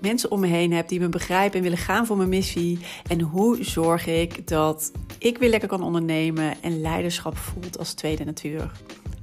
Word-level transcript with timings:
mensen 0.00 0.30
om 0.30 0.40
me 0.40 0.46
heen 0.46 0.72
heb 0.72 0.88
die 0.88 1.00
me 1.00 1.08
begrijpen 1.08 1.56
en 1.56 1.62
willen 1.62 1.78
gaan 1.78 2.06
voor 2.06 2.16
mijn 2.16 2.28
missie? 2.28 2.78
En 3.08 3.20
hoe 3.20 3.64
zorg 3.64 4.06
ik 4.06 4.48
dat 4.48 4.92
ik 5.18 5.38
weer 5.38 5.50
lekker 5.50 5.68
kan 5.68 5.82
ondernemen 5.82 6.62
en 6.62 6.80
leiderschap 6.80 7.36
voelt 7.36 7.78
als 7.78 7.92
tweede 7.92 8.24
natuur? 8.24 8.72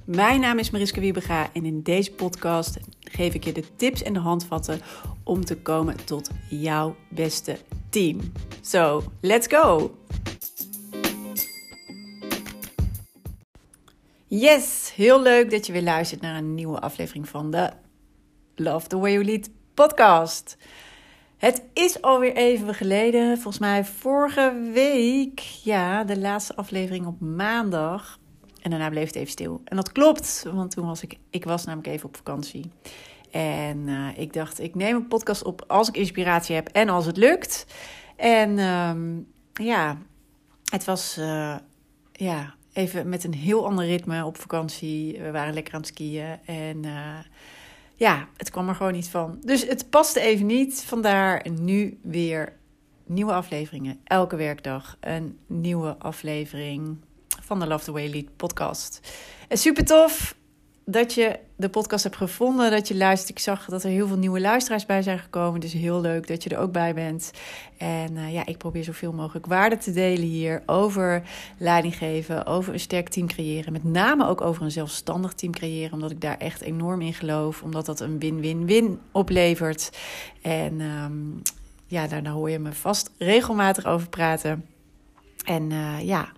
Mijn 0.05 0.39
naam 0.39 0.59
is 0.59 0.69
Mariska 0.69 0.99
Wiebega 0.99 1.49
en 1.53 1.65
in 1.65 1.81
deze 1.81 2.11
podcast 2.11 2.77
geef 2.99 3.33
ik 3.33 3.43
je 3.43 3.51
de 3.51 3.63
tips 3.75 4.03
en 4.03 4.13
de 4.13 4.19
handvatten 4.19 4.81
om 5.23 5.45
te 5.45 5.57
komen 5.57 6.05
tot 6.05 6.29
jouw 6.49 6.95
beste 7.09 7.57
team. 7.89 8.19
So, 8.61 9.03
let's 9.21 9.47
go! 9.47 9.95
Yes, 14.27 14.91
heel 14.95 15.21
leuk 15.21 15.51
dat 15.51 15.65
je 15.65 15.73
weer 15.73 15.83
luistert 15.83 16.21
naar 16.21 16.35
een 16.35 16.55
nieuwe 16.55 16.79
aflevering 16.79 17.29
van 17.29 17.51
de 17.51 17.71
Love 18.55 18.87
the 18.87 18.97
Way 18.97 19.11
You 19.11 19.25
Lead 19.25 19.49
podcast. 19.75 20.57
Het 21.37 21.63
is 21.73 22.01
alweer 22.01 22.35
even 22.35 22.73
geleden, 22.73 23.33
volgens 23.33 23.59
mij 23.59 23.85
vorige 23.85 24.69
week, 24.73 25.39
ja, 25.39 26.03
de 26.03 26.19
laatste 26.19 26.55
aflevering 26.55 27.05
op 27.05 27.19
maandag. 27.19 28.19
En 28.61 28.69
daarna 28.69 28.89
bleef 28.89 29.07
het 29.07 29.15
even 29.15 29.31
stil. 29.31 29.61
En 29.65 29.75
dat 29.75 29.91
klopt, 29.91 30.45
want 30.53 30.71
toen 30.71 30.85
was 30.85 31.03
ik, 31.03 31.17
ik 31.29 31.43
was 31.43 31.65
namelijk 31.65 31.93
even 31.93 32.07
op 32.07 32.15
vakantie. 32.15 32.71
En 33.31 33.87
uh, 33.87 34.17
ik 34.17 34.33
dacht, 34.33 34.59
ik 34.59 34.75
neem 34.75 34.95
een 34.95 35.07
podcast 35.07 35.43
op 35.43 35.63
als 35.67 35.87
ik 35.87 35.97
inspiratie 35.97 36.55
heb 36.55 36.67
en 36.67 36.89
als 36.89 37.05
het 37.05 37.17
lukt. 37.17 37.65
En 38.15 38.59
um, 38.59 39.27
ja, 39.53 39.97
het 40.71 40.85
was 40.85 41.17
uh, 41.19 41.55
ja, 42.11 42.53
even 42.73 43.09
met 43.09 43.23
een 43.23 43.33
heel 43.33 43.65
ander 43.65 43.85
ritme 43.85 44.25
op 44.25 44.37
vakantie. 44.37 45.21
We 45.21 45.31
waren 45.31 45.53
lekker 45.53 45.73
aan 45.73 45.79
het 45.79 45.89
skiën 45.89 46.39
en 46.45 46.83
uh, 46.83 47.17
ja, 47.95 48.27
het 48.37 48.49
kwam 48.49 48.69
er 48.69 48.75
gewoon 48.75 48.93
niet 48.93 49.09
van. 49.09 49.37
Dus 49.41 49.67
het 49.67 49.89
paste 49.89 50.19
even 50.19 50.45
niet. 50.45 50.83
Vandaar 50.83 51.45
nu 51.49 51.99
weer 52.01 52.53
nieuwe 53.05 53.33
afleveringen. 53.33 53.99
Elke 54.03 54.35
werkdag 54.35 54.97
een 54.99 55.39
nieuwe 55.47 55.97
aflevering 55.97 56.97
van 57.41 57.59
de 57.59 57.67
Love 57.67 57.83
the 57.83 57.91
Way 57.91 58.09
Lead 58.09 58.35
podcast. 58.35 58.99
En 59.47 59.57
super 59.57 59.85
tof 59.85 60.35
dat 60.85 61.13
je 61.13 61.39
de 61.55 61.69
podcast 61.69 62.03
hebt 62.03 62.15
gevonden, 62.15 62.71
dat 62.71 62.87
je 62.87 62.95
luistert. 62.95 63.29
Ik 63.29 63.39
zag 63.39 63.65
dat 63.65 63.83
er 63.83 63.89
heel 63.89 64.07
veel 64.07 64.17
nieuwe 64.17 64.39
luisteraars 64.39 64.85
bij 64.85 65.01
zijn 65.01 65.19
gekomen. 65.19 65.59
Dus 65.59 65.73
heel 65.73 66.01
leuk 66.01 66.27
dat 66.27 66.43
je 66.43 66.49
er 66.49 66.57
ook 66.57 66.71
bij 66.71 66.93
bent. 66.93 67.31
En 67.77 68.13
uh, 68.13 68.33
ja, 68.33 68.45
ik 68.45 68.57
probeer 68.57 68.83
zoveel 68.83 69.11
mogelijk 69.11 69.45
waarde 69.45 69.77
te 69.77 69.91
delen 69.91 70.27
hier 70.27 70.63
over 70.65 71.23
leiding 71.57 71.97
geven, 71.97 72.45
over 72.45 72.73
een 72.73 72.79
sterk 72.79 73.09
team 73.09 73.27
creëren. 73.27 73.71
Met 73.71 73.83
name 73.83 74.27
ook 74.27 74.41
over 74.41 74.63
een 74.63 74.71
zelfstandig 74.71 75.33
team 75.33 75.51
creëren, 75.51 75.93
omdat 75.93 76.11
ik 76.11 76.21
daar 76.21 76.37
echt 76.37 76.61
enorm 76.61 77.01
in 77.01 77.13
geloof. 77.13 77.61
Omdat 77.61 77.85
dat 77.85 77.99
een 77.99 78.19
win-win-win 78.19 78.99
oplevert. 79.11 79.97
En 80.41 80.81
um, 80.81 81.41
ja, 81.87 82.07
daar, 82.07 82.23
daar 82.23 82.33
hoor 82.33 82.49
je 82.49 82.59
me 82.59 82.73
vast 82.73 83.11
regelmatig 83.17 83.85
over 83.85 84.09
praten. 84.09 84.65
En 85.45 85.71
uh, 85.71 86.01
ja. 86.01 86.31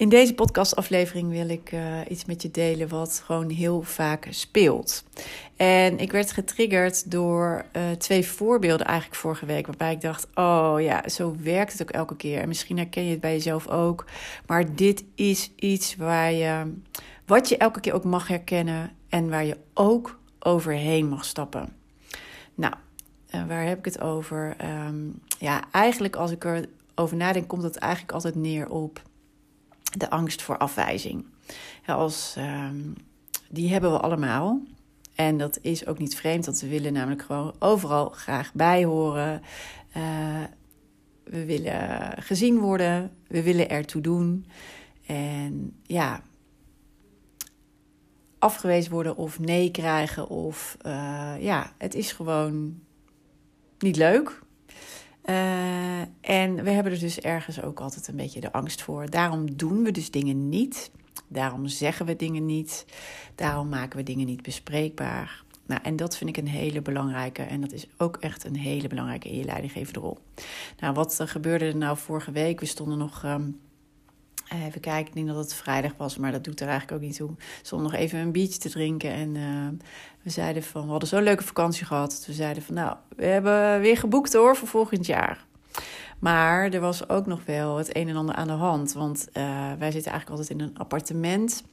In 0.00 0.08
deze 0.08 0.34
podcastaflevering 0.34 1.30
wil 1.30 1.48
ik 1.48 1.72
uh, 1.72 1.98
iets 2.08 2.24
met 2.24 2.42
je 2.42 2.50
delen 2.50 2.88
wat 2.88 3.22
gewoon 3.24 3.50
heel 3.50 3.82
vaak 3.82 4.26
speelt. 4.30 5.04
En 5.56 5.98
ik 5.98 6.12
werd 6.12 6.32
getriggerd 6.32 7.10
door 7.10 7.64
uh, 7.76 7.90
twee 7.90 8.26
voorbeelden 8.26 8.86
eigenlijk 8.86 9.20
vorige 9.20 9.46
week, 9.46 9.66
waarbij 9.66 9.92
ik 9.92 10.00
dacht: 10.00 10.26
oh 10.34 10.74
ja, 10.78 11.08
zo 11.08 11.36
werkt 11.42 11.72
het 11.72 11.82
ook 11.82 11.90
elke 11.90 12.16
keer. 12.16 12.40
En 12.40 12.48
misschien 12.48 12.76
herken 12.76 13.04
je 13.04 13.10
het 13.10 13.20
bij 13.20 13.32
jezelf 13.32 13.68
ook. 13.68 14.04
Maar 14.46 14.74
dit 14.74 15.04
is 15.14 15.50
iets 15.56 15.96
waar 15.96 16.32
je, 16.32 16.72
wat 17.26 17.48
je 17.48 17.56
elke 17.56 17.80
keer 17.80 17.94
ook 17.94 18.04
mag 18.04 18.28
herkennen 18.28 18.90
en 19.08 19.28
waar 19.28 19.44
je 19.44 19.56
ook 19.74 20.18
overheen 20.38 21.08
mag 21.08 21.24
stappen. 21.24 21.76
Nou, 22.54 22.74
uh, 23.34 23.46
waar 23.46 23.64
heb 23.64 23.78
ik 23.78 23.84
het 23.84 24.00
over? 24.00 24.56
Um, 24.86 25.20
ja, 25.38 25.64
eigenlijk 25.70 26.16
als 26.16 26.30
ik 26.30 26.44
erover 26.44 27.16
nadenk, 27.16 27.48
komt 27.48 27.62
het 27.62 27.76
eigenlijk 27.76 28.12
altijd 28.12 28.34
neer 28.34 28.70
op 28.70 29.02
de 29.96 30.10
angst 30.10 30.42
voor 30.42 30.58
afwijzing. 30.58 31.24
Als, 31.86 32.34
um, 32.38 32.94
die 33.48 33.72
hebben 33.72 33.92
we 33.92 33.98
allemaal. 33.98 34.60
En 35.14 35.38
dat 35.38 35.58
is 35.62 35.86
ook 35.86 35.98
niet 35.98 36.16
vreemd, 36.16 36.46
want 36.46 36.60
we 36.60 36.68
willen 36.68 36.92
namelijk 36.92 37.22
gewoon 37.22 37.54
overal 37.58 38.08
graag 38.08 38.52
bij 38.54 38.84
horen. 38.84 39.42
Uh, 39.96 40.42
we 41.24 41.44
willen 41.44 42.12
gezien 42.22 42.58
worden, 42.58 43.10
we 43.28 43.42
willen 43.42 43.68
ertoe 43.68 44.02
doen. 44.02 44.46
En 45.06 45.76
ja, 45.82 46.22
afgewezen 48.38 48.92
worden 48.92 49.16
of 49.16 49.38
nee 49.38 49.70
krijgen 49.70 50.28
of 50.28 50.76
uh, 50.86 51.34
ja, 51.38 51.72
het 51.78 51.94
is 51.94 52.12
gewoon 52.12 52.80
niet 53.78 53.96
leuk. 53.96 54.42
Uh, 55.24 56.00
en 56.20 56.64
we 56.64 56.70
hebben 56.70 56.92
er 56.92 56.98
dus 56.98 57.20
ergens 57.20 57.62
ook 57.62 57.80
altijd 57.80 58.08
een 58.08 58.16
beetje 58.16 58.40
de 58.40 58.52
angst 58.52 58.82
voor. 58.82 59.10
Daarom 59.10 59.56
doen 59.56 59.82
we 59.82 59.90
dus 59.90 60.10
dingen 60.10 60.48
niet. 60.48 60.90
Daarom 61.28 61.66
zeggen 61.66 62.06
we 62.06 62.16
dingen 62.16 62.46
niet. 62.46 62.86
Daarom 63.34 63.68
maken 63.68 63.96
we 63.96 64.02
dingen 64.02 64.26
niet 64.26 64.42
bespreekbaar. 64.42 65.44
Nou, 65.66 65.80
en 65.82 65.96
dat 65.96 66.16
vind 66.16 66.30
ik 66.30 66.36
een 66.36 66.48
hele 66.48 66.82
belangrijke. 66.82 67.42
En 67.42 67.60
dat 67.60 67.72
is 67.72 67.86
ook 67.96 68.16
echt 68.16 68.44
een 68.44 68.56
hele 68.56 68.88
belangrijke 68.88 69.28
in 69.28 69.36
je 69.36 69.44
leidinggevende 69.44 70.00
rol. 70.00 70.18
Nou, 70.78 70.94
wat 70.94 71.20
gebeurde 71.24 71.64
er 71.64 71.76
nou 71.76 71.96
vorige 71.96 72.32
week? 72.32 72.60
We 72.60 72.66
stonden 72.66 72.98
nog. 72.98 73.24
Um, 73.24 73.60
Even 74.52 74.80
kijken, 74.80 75.06
ik 75.06 75.14
denk 75.14 75.26
dat 75.26 75.36
het 75.36 75.54
vrijdag 75.54 75.92
was, 75.96 76.16
maar 76.16 76.32
dat 76.32 76.44
doet 76.44 76.60
er 76.60 76.68
eigenlijk 76.68 77.02
ook 77.02 77.08
niet 77.08 77.16
toe. 77.16 77.30
Stonden 77.62 77.90
nog 77.90 78.00
even 78.00 78.18
een 78.18 78.32
biertje 78.32 78.58
te 78.58 78.70
drinken 78.70 79.10
en 79.12 79.34
uh, 79.34 79.68
we 80.22 80.30
zeiden 80.30 80.62
van, 80.62 80.84
we 80.84 80.90
hadden 80.90 81.08
zo'n 81.08 81.22
leuke 81.22 81.44
vakantie 81.44 81.86
gehad. 81.86 82.24
We 82.26 82.32
zeiden 82.32 82.62
van, 82.62 82.74
nou, 82.74 82.96
we 83.16 83.24
hebben 83.24 83.80
weer 83.80 83.96
geboekt 83.96 84.32
hoor 84.32 84.56
voor 84.56 84.68
volgend 84.68 85.06
jaar. 85.06 85.44
Maar 86.18 86.70
er 86.72 86.80
was 86.80 87.08
ook 87.08 87.26
nog 87.26 87.44
wel 87.44 87.76
het 87.76 87.96
een 87.96 88.08
en 88.08 88.16
ander 88.16 88.34
aan 88.34 88.46
de 88.46 88.52
hand. 88.52 88.92
Want 88.92 89.28
uh, 89.28 89.42
wij 89.78 89.90
zitten 89.90 90.12
eigenlijk 90.12 90.40
altijd 90.40 90.50
in 90.50 90.60
een 90.60 90.78
appartement. 90.78 91.64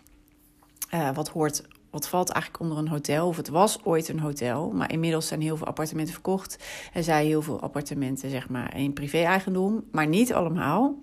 Wat 1.13 1.29
hoort, 1.29 1.63
wat 1.89 2.07
valt 2.07 2.29
eigenlijk 2.29 2.63
onder 2.63 2.77
een 2.77 2.87
hotel. 2.87 3.27
Of 3.27 3.37
het 3.37 3.49
was 3.49 3.83
ooit 3.83 4.09
een 4.09 4.19
hotel. 4.19 4.71
Maar 4.71 4.91
inmiddels 4.91 5.27
zijn 5.27 5.41
heel 5.41 5.57
veel 5.57 5.67
appartementen 5.67 6.13
verkocht. 6.13 6.63
Er 6.93 7.03
zijn 7.03 7.25
heel 7.25 7.41
veel 7.41 7.61
appartementen, 7.61 8.29
zeg 8.29 8.49
maar, 8.49 8.77
in 8.77 8.93
privé-eigendom. 8.93 9.83
Maar 9.91 10.07
niet 10.07 10.33
allemaal. 10.33 10.95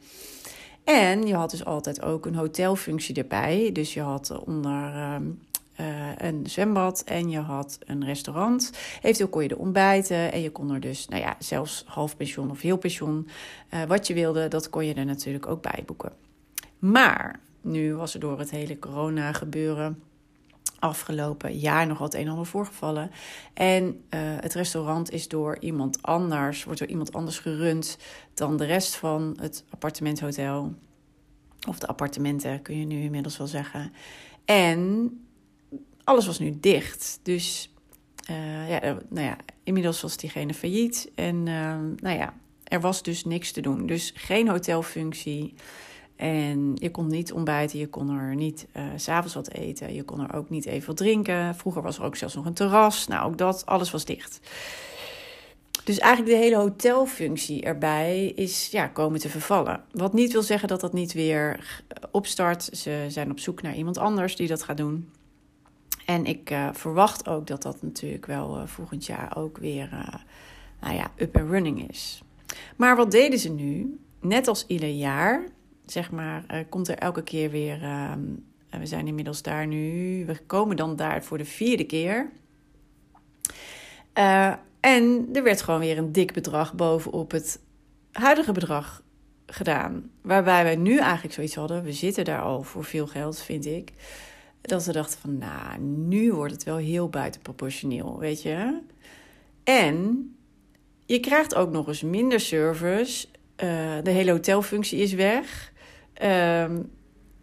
En 0.85 1.27
je 1.27 1.35
had 1.35 1.51
dus 1.51 1.65
altijd 1.65 2.03
ook 2.03 2.27
een 2.27 2.35
hotelfunctie 2.35 3.15
erbij. 3.15 3.71
Dus 3.73 3.95
je 3.95 4.01
had 4.01 4.45
onder 4.45 5.13
um, 5.15 5.41
uh, 5.81 5.87
een 6.17 6.47
zwembad 6.47 7.03
en 7.05 7.31
je 7.31 7.39
had 7.39 7.79
een 7.85 8.05
restaurant. 8.05 8.73
Eventueel 9.03 9.29
kon 9.29 9.43
je 9.43 9.49
er 9.49 9.59
ontbijten 9.59 10.33
en 10.33 10.41
je 10.41 10.51
kon 10.51 10.71
er 10.71 10.81
dus, 10.81 11.09
nou 11.09 11.23
ja, 11.23 11.37
zelfs 11.39 11.85
half 11.87 12.17
pensioen 12.17 12.51
of 12.51 12.61
heel 12.61 12.77
pensioen. 12.77 13.29
Uh, 13.75 13.83
wat 13.83 14.07
je 14.07 14.15
wilde, 14.15 14.49
dat 14.49 14.71
kon 14.71 14.87
je 14.87 14.95
er 14.95 15.05
natuurlijk 15.05 15.47
ook 15.47 15.63
bij 15.63 15.83
boeken. 15.87 16.13
Maar 16.79 17.41
nu 17.61 17.95
was 17.95 18.15
er 18.15 18.21
door 18.21 18.39
het 18.39 18.51
hele 18.51 18.79
corona 18.79 19.33
gebeuren 19.33 20.03
afgelopen 20.85 21.59
jaar 21.59 21.87
nog 21.87 21.99
wat 21.99 22.15
een 22.15 22.21
en 22.21 22.29
ander 22.29 22.47
voorgevallen. 22.47 23.11
En 23.55 23.85
uh, 23.85 24.21
het 24.21 24.55
restaurant 24.55 25.11
is 25.11 25.29
door 25.29 25.57
iemand 25.61 26.03
anders, 26.03 26.65
wordt 26.65 26.79
door 26.79 26.89
iemand 26.89 27.13
anders 27.13 27.39
gerund 27.39 27.99
dan 28.35 28.57
de 28.57 28.65
rest 28.65 28.97
van 28.97 29.37
het 29.41 29.65
appartementhotel. 29.71 30.75
Of 31.69 31.79
de 31.79 31.87
appartementen, 31.87 32.63
kun 32.63 32.79
je 32.79 32.85
nu 32.85 33.03
inmiddels 33.03 33.37
wel 33.37 33.47
zeggen. 33.47 33.93
En 34.45 35.11
alles 36.05 36.27
was 36.27 36.39
nu 36.39 36.57
dicht. 36.61 37.21
Dus 37.23 37.73
uh, 38.31 38.69
ja, 38.69 38.81
nou 39.09 39.27
ja, 39.27 39.37
inmiddels 39.63 40.01
was 40.01 40.17
diegene 40.17 40.55
failliet. 40.55 41.11
En 41.15 41.37
uh, 41.37 41.77
nou 41.97 42.19
ja, 42.19 42.35
er 42.65 42.81
was 42.81 43.03
dus 43.03 43.25
niks 43.25 43.53
te 43.53 43.61
doen. 43.61 43.87
Dus 43.87 44.13
geen 44.15 44.49
hotelfunctie. 44.49 45.55
En 46.17 46.73
je 46.75 46.91
kon 46.91 47.07
niet 47.07 47.33
ontbijten, 47.33 47.79
je 47.79 47.89
kon 47.89 48.11
er 48.11 48.35
niet 48.35 48.67
uh, 48.77 48.83
s'avonds 48.97 49.35
wat 49.35 49.51
eten, 49.51 49.95
je 49.95 50.03
kon 50.03 50.21
er 50.21 50.35
ook 50.35 50.51
niet 50.51 50.67
even 50.67 50.87
wat 50.87 50.97
drinken. 50.97 51.55
Vroeger 51.55 51.83
was 51.83 51.99
er 51.99 52.05
ook 52.05 52.17
zelfs 52.17 52.35
nog 52.35 52.47
een 52.47 52.55
terras. 52.55 53.07
Nou, 53.07 53.27
ook 53.27 53.39
dat, 53.39 53.67
alles 53.67 53.91
was 53.91 54.05
dicht. 54.05 54.41
Dus 55.85 55.99
eigenlijk 55.99 56.37
de 56.37 56.43
hele 56.43 56.57
hotelfunctie 56.57 57.63
erbij 57.63 58.27
is 58.27 58.69
ja, 58.71 58.87
komen 58.87 59.21
te 59.21 59.29
vervallen. 59.29 59.85
Wat 59.93 60.13
niet 60.13 60.33
wil 60.33 60.43
zeggen 60.43 60.69
dat 60.69 60.81
dat 60.81 60.93
niet 60.93 61.13
weer 61.13 61.83
opstart. 62.11 62.63
Ze 62.63 63.07
zijn 63.09 63.31
op 63.31 63.39
zoek 63.39 63.63
naar 63.63 63.75
iemand 63.75 63.99
anders 63.99 64.37
die 64.37 64.49
dat 64.49 64.63
gaat 64.63 64.77
doen. 64.77 65.11
En 66.07 66.25
ik 66.25 66.51
uh, 66.51 66.69
verwacht 66.73 67.29
ook 67.29 67.47
dat 67.47 67.63
dat 67.63 67.83
natuurlijk 67.83 68.27
wel 68.27 68.59
uh, 68.59 68.67
volgend 68.67 69.07
jaar 69.07 69.37
ook 69.37 69.59
weer 69.59 69.89
nou 70.81 70.95
ja, 70.95 71.11
up 71.17 71.37
and 71.37 71.51
running 71.51 71.91
is. 71.91 72.23
Maar 72.77 72.97
wat 72.97 73.11
deden 73.11 73.39
ze 73.39 73.51
nu? 73.51 73.99
Net 74.21 74.49
als 74.49 74.65
ieder 74.67 74.89
jaar 74.89 75.45
zeg 75.87 76.11
maar, 76.11 76.45
uh, 76.51 76.59
komt 76.69 76.89
er 76.89 76.99
elke 76.99 77.23
keer 77.23 77.51
weer. 77.51 77.83
Uh, 77.83 78.13
we 78.79 78.87
zijn 78.87 79.07
inmiddels 79.07 79.43
daar 79.43 79.67
nu. 79.67 80.25
We 80.27 80.39
komen 80.47 80.77
dan 80.77 80.97
daar 80.97 81.25
voor 81.25 81.39
de 81.39 81.45
vierde 81.45 81.85
keer. 81.85 82.31
Uh, 84.19 84.53
en 84.81 85.29
er 85.33 85.43
werd 85.43 85.63
gewoon 85.63 85.81
weer 85.81 85.99
een 85.99 86.13
dik 86.13 86.33
bedrag 86.33 86.75
bovenop 86.75 87.31
het 87.31 87.61
huidige 88.13 88.53
bedrag 88.53 89.03
gedaan. 89.47 90.11
Waarbij 90.23 90.65
wij 90.65 90.77
nu 90.77 90.99
eigenlijk 90.99 91.35
zoiets 91.35 91.55
hadden. 91.55 91.83
We 91.83 91.93
zitten 91.93 92.25
daar 92.25 92.41
al 92.41 92.63
voor 92.63 92.85
veel 92.85 93.07
geld, 93.07 93.43
vind 93.43 93.67
ik. 93.67 93.93
Dat 94.61 94.85
we 94.85 94.93
dachten 94.93 95.19
van, 95.19 95.39
nou, 95.39 95.81
nu 95.81 96.33
wordt 96.33 96.53
het 96.53 96.65
wel 96.65 96.77
heel 96.77 97.09
buitenproportioneel, 97.09 98.19
weet 98.19 98.43
je. 98.43 98.81
En 99.65 100.29
je 101.07 101.21
krijgt 101.21 101.55
ook 101.55 101.71
nog 101.71 101.89
eens 101.89 102.03
minder 102.03 102.41
service. 102.41 103.27
Uh, 103.57 103.95
de 104.03 104.11
hele 104.11 104.31
hotelfunctie 104.31 104.99
is 104.99 105.13
weg. 105.13 105.73
Uh, 106.23 106.65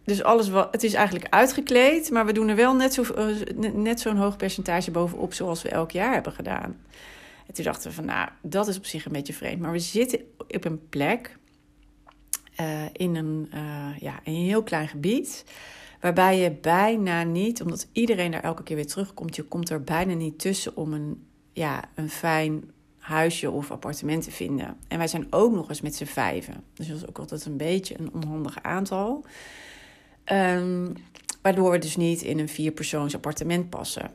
dus 0.04 0.22
alles 0.22 0.48
wat, 0.48 0.68
het 0.70 0.82
is 0.82 0.94
eigenlijk 0.94 1.34
uitgekleed, 1.34 2.10
maar 2.10 2.26
we 2.26 2.32
doen 2.32 2.48
er 2.48 2.56
wel 2.56 2.74
net, 2.74 2.94
zo, 2.94 3.02
uh, 3.18 3.72
net 3.72 4.00
zo'n 4.00 4.16
hoog 4.16 4.36
percentage 4.36 4.90
bovenop 4.90 5.34
zoals 5.34 5.62
we 5.62 5.68
elk 5.68 5.90
jaar 5.90 6.12
hebben 6.12 6.32
gedaan. 6.32 6.76
En 7.46 7.54
toen 7.54 7.64
dachten 7.64 7.88
we 7.88 7.94
van, 7.94 8.04
nou, 8.04 8.28
dat 8.42 8.68
is 8.68 8.76
op 8.76 8.84
zich 8.86 9.04
een 9.04 9.12
beetje 9.12 9.32
vreemd. 9.32 9.60
Maar 9.60 9.72
we 9.72 9.78
zitten 9.78 10.20
op 10.36 10.64
een 10.64 10.88
plek 10.88 11.38
uh, 12.60 12.82
in 12.92 13.16
een, 13.16 13.48
ja, 13.98 14.20
een 14.24 14.34
heel 14.34 14.62
klein 14.62 14.88
gebied. 14.88 15.44
Waarbij 16.00 16.38
je 16.38 16.50
bijna 16.50 17.22
niet, 17.22 17.62
omdat 17.62 17.88
iedereen 17.92 18.30
daar 18.30 18.42
elke 18.42 18.62
keer 18.62 18.76
weer 18.76 18.86
terugkomt, 18.86 19.36
je 19.36 19.42
komt 19.42 19.70
er 19.70 19.82
bijna 19.82 20.14
niet 20.14 20.38
tussen 20.38 20.76
om 20.76 20.92
een, 20.92 21.26
ja, 21.52 21.84
een 21.94 22.10
fijn 22.10 22.70
huisje 23.02 23.50
of 23.50 23.70
appartement 23.70 24.24
te 24.24 24.30
vinden. 24.30 24.76
En 24.88 24.98
wij 24.98 25.06
zijn 25.06 25.26
ook 25.30 25.52
nog 25.52 25.68
eens 25.68 25.80
met 25.80 25.94
z'n 25.94 26.04
vijven. 26.04 26.64
Dus 26.74 26.88
dat 26.88 26.96
is 26.96 27.06
ook 27.08 27.18
altijd 27.18 27.44
een 27.44 27.56
beetje 27.56 27.98
een 27.98 28.12
onhandig 28.12 28.62
aantal. 28.62 29.24
Um, 30.32 30.92
waardoor 31.42 31.70
we 31.70 31.78
dus 31.78 31.96
niet 31.96 32.22
in 32.22 32.38
een 32.38 32.48
vierpersoons 32.48 33.14
appartement 33.14 33.70
passen. 33.70 34.10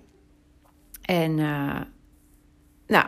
En 1.02 1.38
uh, 1.38 1.82
nou, 2.88 3.06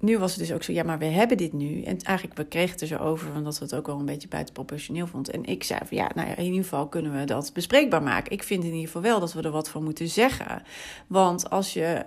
nu 0.00 0.18
was 0.18 0.30
het 0.30 0.40
dus 0.40 0.52
ook 0.52 0.62
zo, 0.62 0.72
ja, 0.72 0.82
maar 0.82 0.98
we 0.98 1.04
hebben 1.04 1.36
dit 1.36 1.52
nu. 1.52 1.82
En 1.82 1.98
eigenlijk, 1.98 2.36
we 2.36 2.46
kregen 2.46 2.70
het 2.70 2.80
er 2.80 2.86
zo 2.86 2.96
over, 2.96 3.34
omdat 3.34 3.58
we 3.58 3.64
het 3.64 3.74
ook 3.74 3.86
wel 3.86 3.98
een 3.98 4.04
beetje 4.04 4.28
buitenproportioneel 4.28 5.06
vonden. 5.06 5.34
En 5.34 5.44
ik 5.44 5.64
zei 5.64 5.80
van, 5.84 5.96
ja, 5.96 6.10
nou 6.14 6.28
ja, 6.28 6.36
in 6.36 6.44
ieder 6.44 6.62
geval 6.62 6.88
kunnen 6.88 7.18
we 7.18 7.24
dat 7.24 7.52
bespreekbaar 7.52 8.02
maken. 8.02 8.32
Ik 8.32 8.42
vind 8.42 8.64
in 8.64 8.70
ieder 8.70 8.86
geval 8.86 9.02
wel 9.02 9.20
dat 9.20 9.32
we 9.32 9.42
er 9.42 9.50
wat 9.50 9.68
van 9.68 9.84
moeten 9.84 10.08
zeggen. 10.08 10.62
Want 11.06 11.50
als 11.50 11.72
je 11.72 12.04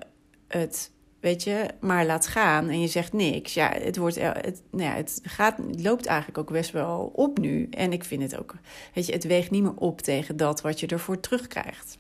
het 0.48 0.92
weet 1.22 1.44
je, 1.44 1.66
maar 1.80 2.06
laat 2.06 2.28
gaan 2.28 2.70
en 2.70 2.82
je 2.82 2.88
zegt 2.88 3.14
niks. 3.14 3.54
Ja, 3.54 3.72
het, 3.74 3.98
wordt, 3.98 4.16
het, 4.22 4.62
nou 4.72 4.84
ja, 4.84 4.94
het, 4.96 5.20
gaat, 5.24 5.58
loopt 5.78 6.06
eigenlijk 6.06 6.38
ook 6.38 6.52
best 6.52 6.72
wel 6.72 7.12
op 7.16 7.38
nu. 7.38 7.68
En 7.72 7.94
ik 7.94 8.04
vind 8.04 8.22
het 8.22 8.40
ook, 8.40 8.56
weet 8.94 9.06
je, 9.06 9.14
het 9.14 9.24
weegt 9.24 9.52
niet 9.52 9.64
meer 9.64 9.76
op 9.76 10.02
tegen 10.02 10.38
dat 10.38 10.62
wat 10.62 10.80
je 10.80 10.88
ervoor 10.88 11.20
terugkrijgt. 11.20 11.98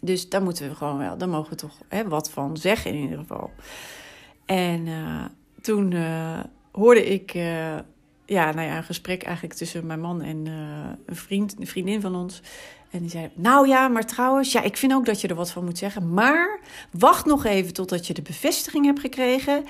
Dus 0.00 0.28
daar 0.28 0.42
moeten 0.42 0.68
we 0.68 0.74
gewoon 0.74 0.98
wel, 0.98 1.18
daar 1.18 1.28
mogen 1.28 1.50
we 1.50 1.56
toch 1.56 1.78
hè, 1.88 2.08
wat 2.08 2.30
van 2.30 2.56
zeggen 2.56 2.92
in 2.92 3.00
ieder 3.00 3.18
geval. 3.18 3.50
En 4.44 4.86
uh, 4.86 5.24
toen 5.60 5.90
uh, 5.90 6.40
hoorde 6.72 7.06
ik 7.06 7.34
uh, 7.34 7.78
ja, 8.30 8.52
nou 8.52 8.68
ja, 8.68 8.76
een 8.76 8.84
gesprek 8.84 9.22
eigenlijk 9.22 9.54
tussen 9.54 9.86
mijn 9.86 10.00
man 10.00 10.22
en 10.22 10.46
een, 11.06 11.16
vriend, 11.16 11.54
een 11.58 11.66
vriendin 11.66 12.00
van 12.00 12.14
ons. 12.14 12.42
En 12.90 13.00
die 13.00 13.10
zei: 13.10 13.30
Nou 13.34 13.68
ja, 13.68 13.88
maar 13.88 14.06
trouwens, 14.06 14.52
ja, 14.52 14.62
ik 14.62 14.76
vind 14.76 14.92
ook 14.92 15.06
dat 15.06 15.20
je 15.20 15.28
er 15.28 15.34
wat 15.34 15.50
van 15.50 15.64
moet 15.64 15.78
zeggen. 15.78 16.14
Maar 16.14 16.60
wacht 16.90 17.24
nog 17.24 17.44
even 17.44 17.72
totdat 17.72 18.06
je 18.06 18.14
de 18.14 18.22
bevestiging 18.22 18.84
hebt 18.84 19.00
gekregen. 19.00 19.64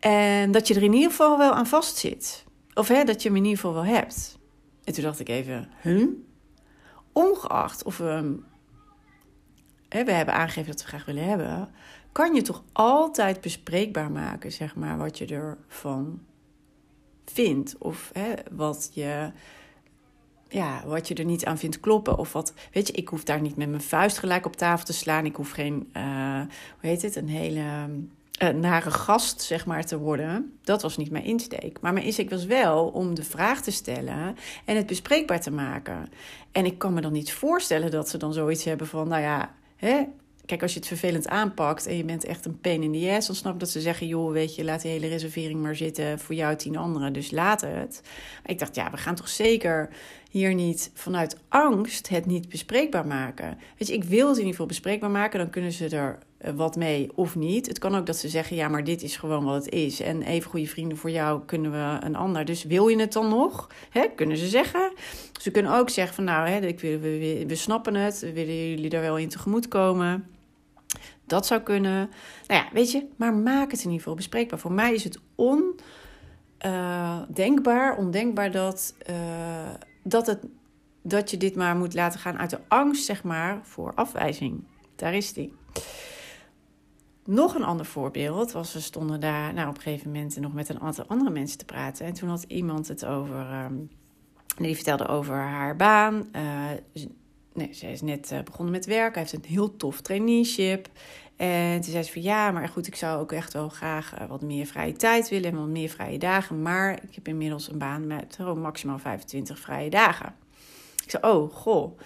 En 0.00 0.50
dat 0.50 0.68
je 0.68 0.74
er 0.74 0.82
in 0.82 0.92
ieder 0.92 1.10
geval 1.10 1.38
wel 1.38 1.52
aan 1.52 1.66
vast 1.66 1.96
zit. 1.96 2.44
Of 2.74 2.88
hè, 2.88 3.04
dat 3.04 3.22
je 3.22 3.28
hem 3.28 3.36
in 3.36 3.44
ieder 3.44 3.60
geval 3.60 3.74
wel 3.74 3.94
hebt. 3.94 4.38
En 4.84 4.92
toen 4.92 5.04
dacht 5.04 5.20
ik 5.20 5.28
even: 5.28 5.68
Huh? 5.82 6.06
Ongeacht 7.12 7.84
of 7.84 7.98
we. 7.98 8.38
Hè, 9.88 10.04
we 10.04 10.12
hebben 10.12 10.34
aangegeven 10.34 10.70
dat 10.70 10.82
we 10.82 10.88
graag 10.88 11.04
willen 11.04 11.24
hebben. 11.24 11.70
Kan 12.12 12.34
je 12.34 12.42
toch 12.42 12.62
altijd 12.72 13.40
bespreekbaar 13.40 14.10
maken, 14.10 14.52
zeg 14.52 14.74
maar, 14.74 14.98
wat 14.98 15.18
je 15.18 15.26
ervan 15.26 16.20
vindt. 17.24 17.76
Of 17.78 18.10
hè, 18.12 18.32
wat 18.50 18.90
je 18.92 19.30
ja, 20.52 20.82
wat 20.86 21.08
je 21.08 21.14
er 21.14 21.24
niet 21.24 21.44
aan 21.44 21.58
vindt 21.58 21.80
kloppen. 21.80 22.18
Of 22.18 22.32
wat, 22.32 22.52
weet 22.72 22.86
je, 22.86 22.92
ik 22.92 23.08
hoef 23.08 23.24
daar 23.24 23.40
niet 23.40 23.56
met 23.56 23.68
mijn 23.68 23.82
vuist 23.82 24.18
gelijk 24.18 24.46
op 24.46 24.56
tafel 24.56 24.84
te 24.84 24.92
slaan. 24.92 25.26
Ik 25.26 25.36
hoef 25.36 25.50
geen, 25.50 25.90
uh, 25.96 26.40
hoe 26.80 26.90
heet 26.90 27.02
het, 27.02 27.16
een 27.16 27.28
hele 27.28 27.88
uh, 28.42 28.48
nare 28.48 28.90
gast, 28.90 29.42
zeg 29.42 29.66
maar, 29.66 29.84
te 29.84 29.98
worden. 29.98 30.52
Dat 30.62 30.82
was 30.82 30.96
niet 30.96 31.10
mijn 31.10 31.24
insteek. 31.24 31.80
Maar 31.80 31.92
mijn 31.92 32.04
insteek 32.04 32.30
was 32.30 32.44
wel 32.44 32.86
om 32.86 33.14
de 33.14 33.24
vraag 33.24 33.62
te 33.62 33.70
stellen 33.70 34.36
en 34.64 34.76
het 34.76 34.86
bespreekbaar 34.86 35.40
te 35.40 35.50
maken. 35.50 36.08
En 36.52 36.64
ik 36.64 36.78
kan 36.78 36.92
me 36.92 37.00
dan 37.00 37.12
niet 37.12 37.32
voorstellen 37.32 37.90
dat 37.90 38.08
ze 38.08 38.16
dan 38.18 38.32
zoiets 38.32 38.64
hebben 38.64 38.86
van, 38.86 39.08
nou 39.08 39.22
ja, 39.22 39.54
hè, 39.76 40.02
Kijk, 40.46 40.62
als 40.62 40.72
je 40.72 40.78
het 40.78 40.88
vervelend 40.88 41.28
aanpakt 41.28 41.86
en 41.86 41.96
je 41.96 42.04
bent 42.04 42.24
echt 42.24 42.44
een 42.44 42.60
pain 42.60 42.82
in 42.82 42.92
the 42.92 43.14
ass, 43.16 43.26
dan 43.26 43.36
snap 43.36 43.54
ik 43.54 43.60
dat 43.60 43.70
ze 43.70 43.80
zeggen: 43.80 44.06
joh, 44.06 44.32
weet 44.32 44.54
je, 44.54 44.64
laat 44.64 44.82
die 44.82 44.90
hele 44.90 45.08
reservering 45.08 45.62
maar 45.62 45.76
zitten 45.76 46.18
voor 46.18 46.34
jou 46.34 46.56
tien 46.56 46.76
anderen, 46.76 47.12
dus 47.12 47.30
laat 47.30 47.60
het. 47.60 48.02
Ik 48.46 48.58
dacht, 48.58 48.74
ja, 48.74 48.90
we 48.90 48.96
gaan 48.96 49.14
toch 49.14 49.28
zeker 49.28 49.88
hier 50.30 50.54
niet 50.54 50.90
vanuit 50.94 51.36
angst 51.48 52.08
het 52.08 52.26
niet 52.26 52.48
bespreekbaar 52.48 53.06
maken. 53.06 53.58
Weet 53.78 53.88
je, 53.88 53.94
ik 53.94 54.04
wil 54.04 54.26
het 54.26 54.32
in 54.32 54.38
ieder 54.38 54.50
geval 54.50 54.66
bespreekbaar 54.66 55.10
maken, 55.10 55.38
dan 55.38 55.50
kunnen 55.50 55.72
ze 55.72 55.88
er 55.88 56.18
wat 56.54 56.76
mee 56.76 57.10
of 57.14 57.36
niet. 57.36 57.66
Het 57.66 57.78
kan 57.78 57.94
ook 57.94 58.06
dat 58.06 58.16
ze 58.16 58.28
zeggen: 58.28 58.56
ja, 58.56 58.68
maar 58.68 58.84
dit 58.84 59.02
is 59.02 59.16
gewoon 59.16 59.44
wat 59.44 59.64
het 59.64 59.74
is. 59.74 60.00
En 60.00 60.22
even 60.22 60.50
goede 60.50 60.66
vrienden 60.66 60.98
voor 60.98 61.10
jou 61.10 61.42
kunnen 61.46 61.70
we 61.70 62.06
een 62.06 62.16
ander. 62.16 62.44
Dus 62.44 62.64
wil 62.64 62.88
je 62.88 63.00
het 63.00 63.12
dan 63.12 63.28
nog? 63.28 63.70
Hè, 63.90 64.06
kunnen 64.14 64.36
ze 64.36 64.46
zeggen. 64.46 64.92
Ze 65.40 65.50
kunnen 65.50 65.72
ook 65.72 65.90
zeggen: 65.90 66.14
van 66.14 66.24
nou, 66.24 66.48
hè, 66.48 66.66
ik 66.66 66.80
wil, 66.80 66.98
we, 66.98 67.44
we 67.46 67.54
snappen 67.54 67.94
het, 67.94 68.20
we 68.20 68.32
willen 68.32 68.70
jullie 68.70 68.90
daar 68.90 69.00
wel 69.00 69.18
in 69.18 69.28
tegemoet 69.28 69.68
komen. 69.68 70.26
Dat 71.26 71.46
zou 71.46 71.60
kunnen. 71.60 72.10
Nou 72.46 72.62
ja, 72.62 72.68
weet 72.72 72.92
je, 72.92 73.06
maar 73.16 73.34
maak 73.34 73.70
het 73.70 73.78
in 73.78 73.84
ieder 73.84 73.98
geval 73.98 74.14
bespreekbaar. 74.14 74.58
Voor 74.58 74.72
mij 74.72 74.94
is 74.94 75.04
het 75.04 75.20
ondenkbaar, 75.34 77.92
uh, 77.92 77.98
ondenkbaar 77.98 78.50
dat, 78.50 78.94
uh, 79.10 79.16
dat, 80.02 80.26
het, 80.26 80.38
dat 81.02 81.30
je 81.30 81.36
dit 81.36 81.56
maar 81.56 81.76
moet 81.76 81.94
laten 81.94 82.20
gaan 82.20 82.38
uit 82.38 82.50
de 82.50 82.60
angst, 82.68 83.04
zeg 83.04 83.22
maar, 83.22 83.60
voor 83.62 83.92
afwijzing. 83.94 84.64
Daar 84.96 85.14
is 85.14 85.32
die. 85.32 85.52
Nog 87.24 87.54
een 87.54 87.64
ander 87.64 87.86
voorbeeld 87.86 88.52
was, 88.52 88.72
we 88.72 88.80
stonden 88.80 89.20
daar 89.20 89.54
nou, 89.54 89.68
op 89.68 89.76
een 89.76 89.82
gegeven 89.82 90.10
moment 90.10 90.40
nog 90.40 90.52
met 90.52 90.68
een 90.68 90.80
aantal 90.80 91.04
andere 91.06 91.30
mensen 91.30 91.58
te 91.58 91.64
praten. 91.64 92.06
En 92.06 92.12
toen 92.12 92.28
had 92.28 92.44
iemand 92.48 92.88
het 92.88 93.04
over, 93.04 93.64
um, 93.64 93.90
die 94.56 94.74
vertelde 94.74 95.06
over 95.06 95.34
haar 95.34 95.76
baan. 95.76 96.28
Uh, 96.36 96.64
nee, 97.52 97.68
zij 97.72 97.92
is 97.92 98.00
net 98.00 98.32
uh, 98.32 98.42
begonnen 98.42 98.72
met 98.72 98.86
werk. 98.86 99.14
Hij 99.14 99.22
heeft 99.22 99.34
een 99.44 99.50
heel 99.50 99.76
tof 99.76 100.00
traineeship. 100.00 100.88
En 101.36 101.80
toen 101.80 101.90
zei 101.92 102.02
ze 102.02 102.12
van 102.12 102.22
ja, 102.22 102.50
maar 102.50 102.68
goed, 102.68 102.86
ik 102.86 102.96
zou 102.96 103.20
ook 103.20 103.32
echt 103.32 103.52
wel 103.52 103.68
graag 103.68 104.20
uh, 104.20 104.26
wat 104.28 104.42
meer 104.42 104.66
vrije 104.66 104.92
tijd 104.92 105.28
willen 105.28 105.50
en 105.50 105.58
wat 105.58 105.66
meer 105.66 105.88
vrije 105.88 106.18
dagen. 106.18 106.62
Maar 106.62 106.92
ik 106.92 107.14
heb 107.14 107.28
inmiddels 107.28 107.68
een 107.68 107.78
baan 107.78 108.06
met 108.06 108.36
oh, 108.40 108.62
maximaal 108.62 108.98
25 108.98 109.58
vrije 109.58 109.90
dagen. 109.90 110.34
Ik 111.04 111.10
zei, 111.10 111.22
oh, 111.32 111.52
goh. 111.52 111.98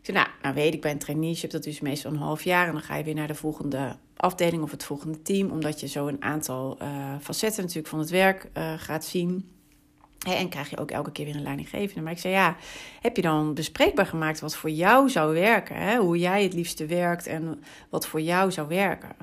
Ik 0.00 0.06
zei, 0.06 0.16
nou, 0.16 0.28
nou 0.42 0.54
weet 0.54 0.74
ik, 0.74 0.80
bij 0.80 0.90
een 0.90 0.98
traineeship, 0.98 1.50
dat 1.50 1.66
is 1.66 1.80
meestal 1.80 2.10
een 2.10 2.16
half 2.16 2.42
jaar. 2.42 2.66
En 2.66 2.72
dan 2.72 2.82
ga 2.82 2.96
je 2.96 3.04
weer 3.04 3.14
naar 3.14 3.26
de 3.26 3.34
volgende 3.34 3.96
afdeling 4.16 4.62
of 4.62 4.70
het 4.70 4.84
volgende 4.84 5.22
team. 5.22 5.50
Omdat 5.50 5.80
je 5.80 5.88
zo 5.88 6.06
een 6.06 6.22
aantal 6.22 6.78
uh, 6.82 7.14
facetten 7.20 7.62
natuurlijk 7.62 7.88
van 7.88 7.98
het 7.98 8.10
werk 8.10 8.50
uh, 8.56 8.72
gaat 8.76 9.04
zien. 9.04 9.50
En 10.26 10.48
krijg 10.48 10.70
je 10.70 10.78
ook 10.78 10.90
elke 10.90 11.12
keer 11.12 11.24
weer 11.24 11.36
een 11.36 11.42
leidinggevende. 11.42 12.02
Maar 12.02 12.12
ik 12.12 12.18
zei, 12.18 12.34
ja, 12.34 12.56
heb 13.00 13.16
je 13.16 13.22
dan 13.22 13.54
bespreekbaar 13.54 14.06
gemaakt 14.06 14.40
wat 14.40 14.56
voor 14.56 14.70
jou 14.70 15.08
zou 15.08 15.34
werken? 15.34 15.76
Hè? 15.76 15.96
Hoe 15.96 16.18
jij 16.18 16.42
het 16.42 16.52
liefste 16.52 16.86
werkt 16.86 17.26
en 17.26 17.62
wat 17.88 18.06
voor 18.06 18.20
jou 18.20 18.52
zou 18.52 18.68
werken? 18.68 19.16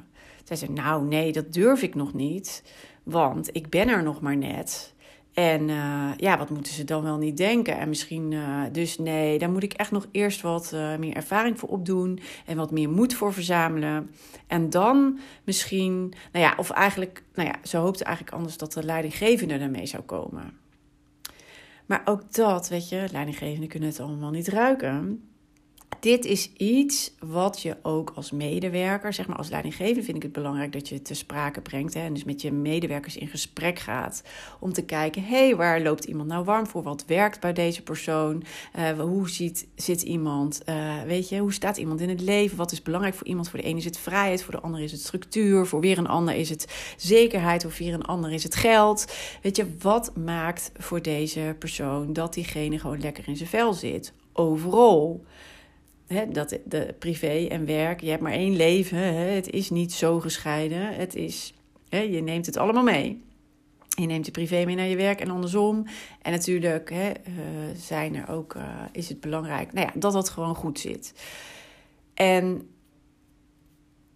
Zij 0.43 0.55
zei, 0.55 0.71
nou 0.71 1.05
nee, 1.05 1.31
dat 1.31 1.53
durf 1.53 1.81
ik 1.81 1.95
nog 1.95 2.13
niet. 2.13 2.63
Want 3.03 3.55
ik 3.55 3.69
ben 3.69 3.87
er 3.87 4.03
nog 4.03 4.21
maar 4.21 4.37
net. 4.37 4.93
En 5.37 5.69
uh, 5.69 6.11
ja, 6.15 6.37
wat 6.37 6.49
moeten 6.49 6.73
ze 6.73 6.83
dan 6.83 7.03
wel 7.03 7.17
niet 7.17 7.37
denken? 7.37 7.77
En 7.77 7.89
misschien, 7.89 8.31
uh, 8.31 8.61
dus 8.71 8.97
nee, 8.97 9.39
daar 9.39 9.49
moet 9.49 9.63
ik 9.63 9.73
echt 9.73 9.91
nog 9.91 10.07
eerst 10.11 10.41
wat 10.41 10.71
uh, 10.73 10.95
meer 10.95 11.15
ervaring 11.15 11.59
voor 11.59 11.69
opdoen. 11.69 12.19
En 12.45 12.57
wat 12.57 12.71
meer 12.71 12.89
moed 12.89 13.13
voor 13.13 13.33
verzamelen. 13.33 14.11
En 14.47 14.69
dan 14.69 15.19
misschien, 15.43 16.13
nou 16.31 16.45
ja, 16.45 16.53
of 16.57 16.69
eigenlijk, 16.69 17.23
nou 17.33 17.47
ja, 17.47 17.55
ze 17.63 17.77
hoopte 17.77 18.03
eigenlijk 18.03 18.35
anders 18.35 18.57
dat 18.57 18.73
de 18.73 18.83
leidinggevende 18.83 19.57
ermee 19.57 19.85
zou 19.85 20.03
komen. 20.03 20.57
Maar 21.85 22.01
ook 22.05 22.33
dat, 22.33 22.69
weet 22.69 22.89
je, 22.89 23.07
leidinggevenden 23.11 23.69
kunnen 23.69 23.89
het 23.89 23.99
allemaal 23.99 24.31
niet 24.31 24.47
ruiken. 24.47 25.23
Dit 25.99 26.25
is 26.25 26.51
iets 26.57 27.11
wat 27.19 27.61
je 27.61 27.77
ook 27.81 28.11
als 28.15 28.31
medewerker, 28.31 29.13
zeg 29.13 29.27
maar 29.27 29.37
als 29.37 29.49
leidinggevende, 29.49 30.03
vind 30.03 30.17
ik 30.17 30.23
het 30.23 30.31
belangrijk 30.31 30.71
dat 30.71 30.89
je 30.89 31.01
te 31.01 31.13
sprake 31.13 31.61
brengt. 31.61 31.93
Hè, 31.93 31.99
en 31.99 32.13
dus 32.13 32.23
met 32.23 32.41
je 32.41 32.51
medewerkers 32.51 33.17
in 33.17 33.27
gesprek 33.27 33.79
gaat 33.79 34.23
om 34.59 34.73
te 34.73 34.83
kijken: 34.83 35.23
hé, 35.23 35.45
hey, 35.45 35.55
waar 35.55 35.81
loopt 35.81 36.03
iemand 36.03 36.29
nou 36.29 36.43
warm 36.43 36.67
voor? 36.67 36.83
Wat 36.83 37.05
werkt 37.05 37.39
bij 37.39 37.53
deze 37.53 37.83
persoon? 37.83 38.43
Uh, 38.77 38.89
hoe 38.99 39.29
ziet, 39.29 39.67
zit 39.75 40.01
iemand? 40.01 40.61
Uh, 40.69 41.01
weet 41.03 41.29
je, 41.29 41.37
hoe 41.37 41.53
staat 41.53 41.77
iemand 41.77 42.01
in 42.01 42.09
het 42.09 42.21
leven? 42.21 42.57
Wat 42.57 42.71
is 42.71 42.81
belangrijk 42.81 43.15
voor 43.15 43.27
iemand? 43.27 43.49
Voor 43.49 43.59
de 43.59 43.65
ene 43.65 43.77
is 43.77 43.85
het 43.85 43.97
vrijheid, 43.97 44.43
voor 44.43 44.53
de 44.53 44.61
ander 44.61 44.81
is 44.81 44.91
het 44.91 45.01
structuur, 45.01 45.65
voor 45.65 45.79
weer 45.79 45.97
een 45.97 46.07
ander 46.07 46.35
is 46.35 46.49
het 46.49 46.93
zekerheid, 46.97 47.65
of 47.65 47.77
weer 47.77 47.93
een 47.93 48.05
ander 48.05 48.31
is 48.31 48.43
het 48.43 48.55
geld. 48.55 49.13
Weet 49.41 49.55
je, 49.55 49.75
wat 49.81 50.15
maakt 50.15 50.71
voor 50.77 51.01
deze 51.01 51.55
persoon 51.59 52.13
dat 52.13 52.33
diegene 52.33 52.79
gewoon 52.79 53.01
lekker 53.01 53.27
in 53.27 53.37
zijn 53.37 53.49
vel 53.49 53.73
zit? 53.73 54.13
Overal 54.33 55.25
dat 56.31 56.59
de 56.65 56.95
privé 56.99 57.47
en 57.49 57.65
werk, 57.65 58.01
je 58.01 58.09
hebt 58.09 58.21
maar 58.21 58.31
één 58.31 58.55
leven. 58.55 59.15
het 59.33 59.49
is 59.49 59.69
niet 59.69 59.93
zo 59.93 60.19
gescheiden. 60.19 60.95
Het 60.95 61.15
is, 61.15 61.53
je 61.89 62.21
neemt 62.21 62.45
het 62.45 62.57
allemaal 62.57 62.83
mee. 62.83 63.25
Je 63.99 64.05
neemt 64.05 64.25
je 64.25 64.31
privé 64.31 64.65
mee 64.65 64.75
naar 64.75 64.87
je 64.87 64.95
werk 64.95 65.19
en 65.19 65.29
andersom. 65.29 65.85
En 66.21 66.31
natuurlijk 66.31 66.91
uh, 66.91 67.05
zijn 67.75 68.15
er 68.15 68.29
ook, 68.29 68.53
uh, 68.55 68.63
is 68.91 69.09
het 69.09 69.19
belangrijk 69.19 69.73
nou 69.73 69.87
ja, 69.87 69.99
dat 69.99 70.13
dat 70.13 70.29
gewoon 70.29 70.55
goed 70.55 70.79
zit. 70.79 71.13
En 72.13 72.69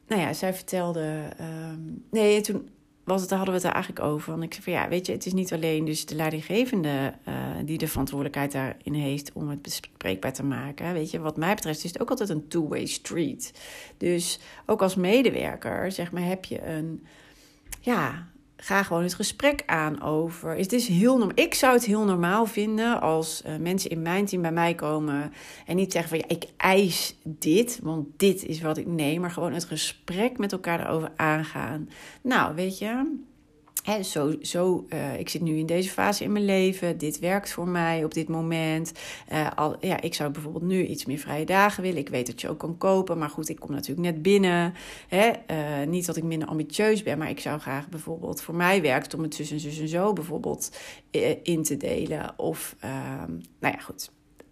nou 0.07 0.21
ja, 0.21 0.33
zij 0.33 0.53
vertelde. 0.53 1.29
Ehm, 1.38 1.79
nee, 2.12 2.41
toen 2.41 2.69
was 3.03 3.22
het, 3.22 3.29
hadden 3.29 3.50
we 3.50 3.53
het 3.53 3.63
er 3.63 3.74
eigenlijk 3.74 4.05
over. 4.05 4.31
Want 4.31 4.43
ik 4.43 4.53
zei 4.53 4.63
van 4.63 4.74
ja, 4.74 4.89
weet 4.89 5.05
je, 5.05 5.12
het 5.12 5.25
is 5.25 5.34
niet 5.34 5.53
alleen 5.53 5.86
dus 5.86 6.05
de 6.05 6.15
leidinggevende 6.15 7.13
uh, 7.27 7.36
die 7.65 7.77
de 7.77 7.88
verantwoordelijkheid 7.88 8.51
daarin 8.51 8.93
heeft 8.93 9.31
om 9.34 9.50
het 9.50 9.62
bespreekbaar 9.62 10.34
te 10.34 10.43
maken. 10.43 10.93
Weet 10.93 11.12
je, 11.12 11.20
wat 11.20 11.38
mij 11.38 11.55
betreft 11.55 11.84
is 11.84 11.91
het 11.91 12.01
ook 12.01 12.10
altijd 12.10 12.29
een 12.29 12.48
two-way 12.48 12.86
street. 12.86 13.53
Dus 13.98 14.39
ook 14.65 14.81
als 14.81 14.96
medewerker, 14.96 15.91
zeg 15.91 16.12
maar, 16.12 16.24
heb 16.24 16.46
je 16.46 16.65
een 16.65 17.05
ja, 17.79 18.27
ga 18.63 18.84
gewoon 18.84 19.03
het 19.03 19.13
gesprek 19.13 19.63
aan 19.65 20.01
over. 20.01 20.56
Het 20.58 20.74
is 20.74 20.88
heel 20.88 21.18
normaal. 21.18 21.46
Ik 21.46 21.53
zou 21.53 21.74
het 21.74 21.86
heel 21.86 22.03
normaal 22.03 22.46
vinden 22.46 23.01
als 23.01 23.41
uh, 23.46 23.56
mensen 23.56 23.89
in 23.89 24.01
mijn 24.01 24.25
team 24.25 24.41
bij 24.41 24.51
mij 24.51 24.75
komen 24.75 25.34
en 25.65 25.75
niet 25.75 25.91
zeggen 25.91 26.10
van 26.10 26.20
ja, 26.27 26.36
ik 26.36 26.50
eis 26.58 27.15
dit, 27.24 27.80
want 27.84 28.08
dit 28.18 28.46
is 28.46 28.62
wat 28.62 28.77
ik 28.77 28.88
neem, 28.88 29.22
maar 29.22 29.32
gewoon 29.32 29.53
het 29.53 29.65
gesprek 29.65 30.38
met 30.38 30.51
elkaar 30.51 30.80
erover 30.80 31.12
aangaan. 31.15 31.89
Nou, 32.22 32.56
weet 32.56 32.77
je, 32.77 33.20
He, 33.83 34.03
zo, 34.03 34.35
zo 34.41 34.85
uh, 34.89 35.19
ik 35.19 35.29
zit 35.29 35.41
nu 35.41 35.57
in 35.57 35.65
deze 35.65 35.89
fase 35.89 36.23
in 36.23 36.31
mijn 36.31 36.45
leven. 36.45 36.97
Dit 36.97 37.19
werkt 37.19 37.51
voor 37.51 37.67
mij 37.67 38.03
op 38.03 38.13
dit 38.13 38.27
moment. 38.27 38.91
Uh, 39.31 39.47
al, 39.55 39.75
ja, 39.79 40.01
ik 40.01 40.13
zou 40.13 40.31
bijvoorbeeld 40.31 40.63
nu 40.63 40.85
iets 40.85 41.05
meer 41.05 41.17
vrije 41.17 41.45
dagen 41.45 41.83
willen. 41.83 41.97
Ik 41.97 42.09
weet 42.09 42.27
dat 42.27 42.41
je 42.41 42.50
ook 42.50 42.59
kan 42.59 42.77
kopen. 42.77 43.17
Maar 43.17 43.29
goed, 43.29 43.50
ik 43.50 43.59
kom 43.59 43.71
natuurlijk 43.71 44.13
net 44.13 44.21
binnen. 44.21 44.73
He, 45.07 45.31
uh, 45.51 45.88
niet 45.88 46.05
dat 46.05 46.17
ik 46.17 46.23
minder 46.23 46.47
ambitieus 46.47 47.03
ben. 47.03 47.17
Maar 47.17 47.29
ik 47.29 47.39
zou 47.39 47.59
graag 47.59 47.89
bijvoorbeeld... 47.89 48.41
Voor 48.41 48.55
mij 48.55 48.81
werkt 48.81 49.13
om 49.13 49.21
het 49.21 49.35
zus 49.35 49.51
en 49.51 49.59
zus 49.59 49.79
en 49.79 49.88
zo 49.88 50.13
bijvoorbeeld 50.13 50.71
in 51.43 51.63
te 51.63 51.77
delen. 51.77 52.33
Of, 52.38 52.75
ehm, 52.79 53.31
nou 53.59 53.73
ja, 53.75 53.79
goed 53.79 54.11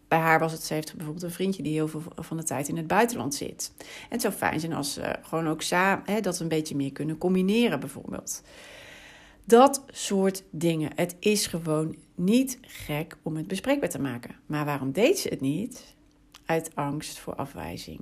bij 0.10 0.20
haar 0.20 0.40
was 0.40 0.52
het, 0.52 0.64
ze 0.64 0.74
heeft 0.74 0.96
bijvoorbeeld 0.96 1.26
een 1.26 1.32
vriendje 1.32 1.64
die 1.64 1.74
heel 1.74 1.88
veel 1.88 2.02
van 2.16 2.38
de 2.38 2.44
tijd 2.44 2.68
in 2.68 2.78
het 2.78 2.88
buitenland 2.88 3.36
zit. 3.36 3.74
En 3.78 3.86
het 4.10 4.22
zou 4.22 4.34
fijn 4.34 4.60
zijn 4.60 4.74
als 4.74 4.94
ze 4.94 5.16
gewoon 5.22 5.48
ook 5.48 5.62
samen 5.62 6.04
hè, 6.06 6.22
dat 6.22 6.40
een 6.40 6.48
beetje 6.48 6.76
meer 6.76 6.92
kunnen 6.92 7.18
combineren, 7.18 7.80
bijvoorbeeld. 7.80 8.42
Dat 9.50 9.84
soort 9.92 10.44
dingen. 10.50 10.92
Het 10.96 11.16
is 11.20 11.48
gewoon 11.48 11.96
niet 12.16 12.58
gek 12.62 13.18
om 13.24 13.36
het 13.36 13.48
bespreekbaar 13.48 13.90
te 13.90 14.02
maken. 14.02 14.36
Maar 14.46 14.66
waarom 14.66 14.92
deed 14.92 15.20
ze 15.20 15.30
het 15.30 15.42
niet? 15.42 15.96
Uit 16.46 16.76
angst 16.76 17.20
voor 17.20 17.36
afwijzing. 17.36 18.00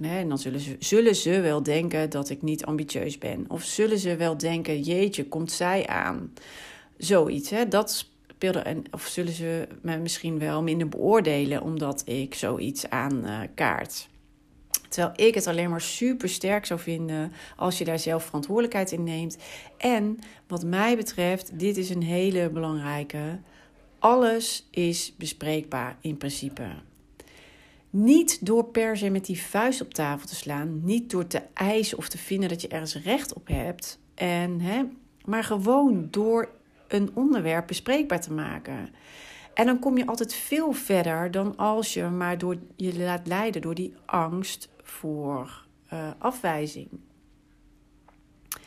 En 0.00 0.28
dan 0.28 0.38
zullen 0.38 0.60
ze, 0.60 0.76
zullen 0.78 1.14
ze 1.14 1.40
wel 1.40 1.62
denken 1.62 2.10
dat 2.10 2.30
ik 2.30 2.42
niet 2.42 2.64
ambitieus 2.64 3.18
ben. 3.18 3.44
Of 3.48 3.62
zullen 3.62 3.98
ze 3.98 4.16
wel 4.16 4.36
denken, 4.36 4.80
jeetje, 4.80 5.28
komt 5.28 5.52
zij 5.52 5.86
aan? 5.86 6.32
Zoiets, 6.96 7.50
hè? 7.50 7.68
dat 7.68 8.06
speelde. 8.28 8.82
Of 8.90 9.06
zullen 9.06 9.32
ze 9.32 9.68
me 9.82 9.98
misschien 9.98 10.38
wel 10.38 10.62
minder 10.62 10.88
beoordelen 10.88 11.62
omdat 11.62 12.02
ik 12.06 12.34
zoiets 12.34 12.90
aan 12.90 13.26
uh, 13.26 13.40
kaart. 13.54 14.08
Terwijl 14.90 15.28
ik 15.28 15.34
het 15.34 15.46
alleen 15.46 15.70
maar 15.70 15.80
super 15.80 16.28
sterk 16.28 16.66
zou 16.66 16.80
vinden 16.80 17.32
als 17.56 17.78
je 17.78 17.84
daar 17.84 17.98
zelf 17.98 18.24
verantwoordelijkheid 18.24 18.92
in 18.92 19.04
neemt. 19.04 19.38
En 19.76 20.18
wat 20.46 20.64
mij 20.64 20.96
betreft, 20.96 21.58
dit 21.58 21.76
is 21.76 21.90
een 21.90 22.02
hele 22.02 22.50
belangrijke. 22.50 23.38
Alles 23.98 24.66
is 24.70 25.14
bespreekbaar 25.16 25.96
in 26.00 26.16
principe. 26.16 26.68
Niet 27.90 28.46
door 28.46 28.64
per 28.64 28.96
se 28.96 29.10
met 29.10 29.26
die 29.26 29.42
vuist 29.42 29.80
op 29.80 29.94
tafel 29.94 30.26
te 30.26 30.34
slaan, 30.34 30.80
niet 30.84 31.10
door 31.10 31.26
te 31.26 31.42
eisen 31.54 31.98
of 31.98 32.08
te 32.08 32.18
vinden 32.18 32.48
dat 32.48 32.62
je 32.62 32.68
ergens 32.68 32.96
recht 32.96 33.32
op 33.34 33.48
hebt, 33.48 33.98
en, 34.14 34.60
hè, 34.60 34.82
maar 35.24 35.44
gewoon 35.44 36.08
door 36.10 36.48
een 36.88 37.10
onderwerp 37.14 37.66
bespreekbaar 37.66 38.20
te 38.20 38.32
maken. 38.32 38.88
En 39.54 39.66
dan 39.66 39.78
kom 39.78 39.96
je 39.98 40.06
altijd 40.06 40.34
veel 40.34 40.72
verder 40.72 41.30
dan 41.30 41.56
als 41.56 41.94
je 41.94 42.04
maar 42.04 42.38
door 42.38 42.56
je 42.76 42.98
laat 42.98 43.26
leiden 43.26 43.62
door 43.62 43.74
die 43.74 43.94
angst 44.04 44.68
voor 44.90 45.66
uh, 45.92 46.10
afwijzing. 46.18 46.88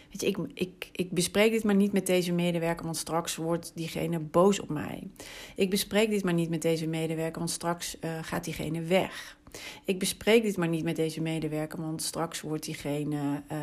Weet 0.09 0.21
je, 0.21 0.27
ik, 0.27 0.37
ik, 0.53 0.89
ik 0.91 1.11
bespreek 1.11 1.51
dit 1.51 1.63
maar 1.63 1.75
niet 1.75 1.91
met 1.91 2.05
deze 2.05 2.31
medewerker, 2.31 2.85
want 2.85 2.97
straks 2.97 3.35
wordt 3.35 3.71
diegene 3.75 4.19
boos 4.19 4.59
op 4.59 4.69
mij. 4.69 5.07
Ik 5.55 5.69
bespreek 5.69 6.09
dit 6.09 6.23
maar 6.23 6.33
niet 6.33 6.49
met 6.49 6.61
deze 6.61 6.87
medewerker, 6.87 7.39
want 7.39 7.49
straks 7.49 7.97
uh, 8.01 8.11
gaat 8.21 8.43
diegene 8.43 8.81
weg. 8.81 9.37
Ik 9.85 9.99
bespreek 9.99 10.43
dit 10.43 10.57
maar 10.57 10.67
niet 10.67 10.83
met 10.83 10.95
deze 10.95 11.21
medewerker, 11.21 11.81
want 11.81 12.01
straks 12.01 12.41
wordt 12.41 12.63
diegene 12.63 13.43
uh, 13.51 13.57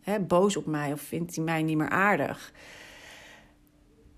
hè, 0.00 0.20
boos 0.20 0.56
op 0.56 0.66
mij 0.66 0.92
of 0.92 1.00
vindt 1.00 1.34
hij 1.34 1.44
mij 1.44 1.62
niet 1.62 1.76
meer 1.76 1.88
aardig. 1.88 2.52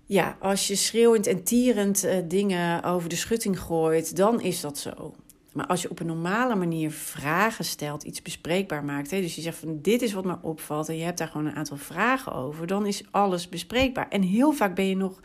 Ja, 0.05 0.37
als 0.39 0.67
je 0.67 0.75
schreeuwend 0.75 1.27
en 1.27 1.43
tierend 1.43 2.07
dingen 2.27 2.83
over 2.83 3.09
de 3.09 3.15
schutting 3.15 3.59
gooit, 3.59 4.15
dan 4.15 4.41
is 4.41 4.61
dat 4.61 4.77
zo. 4.77 5.15
Maar 5.53 5.67
als 5.67 5.81
je 5.81 5.89
op 5.89 5.99
een 5.99 6.05
normale 6.05 6.55
manier 6.55 6.91
vragen 6.91 7.65
stelt, 7.65 8.03
iets 8.03 8.21
bespreekbaar 8.21 8.83
maakt, 8.83 9.11
hè, 9.11 9.21
dus 9.21 9.35
je 9.35 9.41
zegt 9.41 9.57
van 9.57 9.79
dit 9.81 10.01
is 10.01 10.13
wat 10.13 10.25
me 10.25 10.37
opvalt 10.41 10.89
en 10.89 10.97
je 10.97 11.03
hebt 11.03 11.17
daar 11.17 11.27
gewoon 11.27 11.45
een 11.45 11.55
aantal 11.55 11.77
vragen 11.77 12.33
over, 12.33 12.67
dan 12.67 12.85
is 12.85 13.03
alles 13.11 13.49
bespreekbaar. 13.49 14.09
En 14.09 14.21
heel 14.21 14.51
vaak 14.51 14.75
ben 14.75 14.87
je 14.87 14.95
nog, 14.95 15.19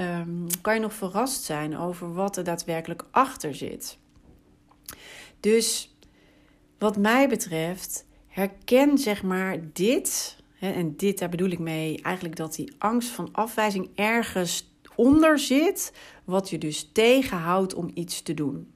um, 0.00 0.46
kan 0.60 0.74
je 0.74 0.80
nog 0.80 0.94
verrast 0.94 1.42
zijn 1.42 1.76
over 1.76 2.14
wat 2.14 2.36
er 2.36 2.44
daadwerkelijk 2.44 3.04
achter 3.10 3.54
zit. 3.54 3.98
Dus 5.40 5.96
wat 6.78 6.96
mij 6.96 7.28
betreft, 7.28 8.06
herken 8.26 8.98
zeg 8.98 9.22
maar 9.22 9.58
dit, 9.72 10.36
hè, 10.54 10.70
en 10.70 10.96
dit 10.96 11.18
daar 11.18 11.28
bedoel 11.28 11.50
ik 11.50 11.58
mee, 11.58 12.02
eigenlijk 12.02 12.36
dat 12.36 12.54
die 12.54 12.72
angst 12.78 13.08
van 13.08 13.28
afwijzing 13.32 13.90
ergens 13.94 14.72
onder 14.94 15.38
zit, 15.38 15.92
wat 16.24 16.50
je 16.50 16.58
dus 16.58 16.90
tegenhoudt 16.92 17.74
om 17.74 17.90
iets 17.94 18.22
te 18.22 18.34
doen 18.34 18.72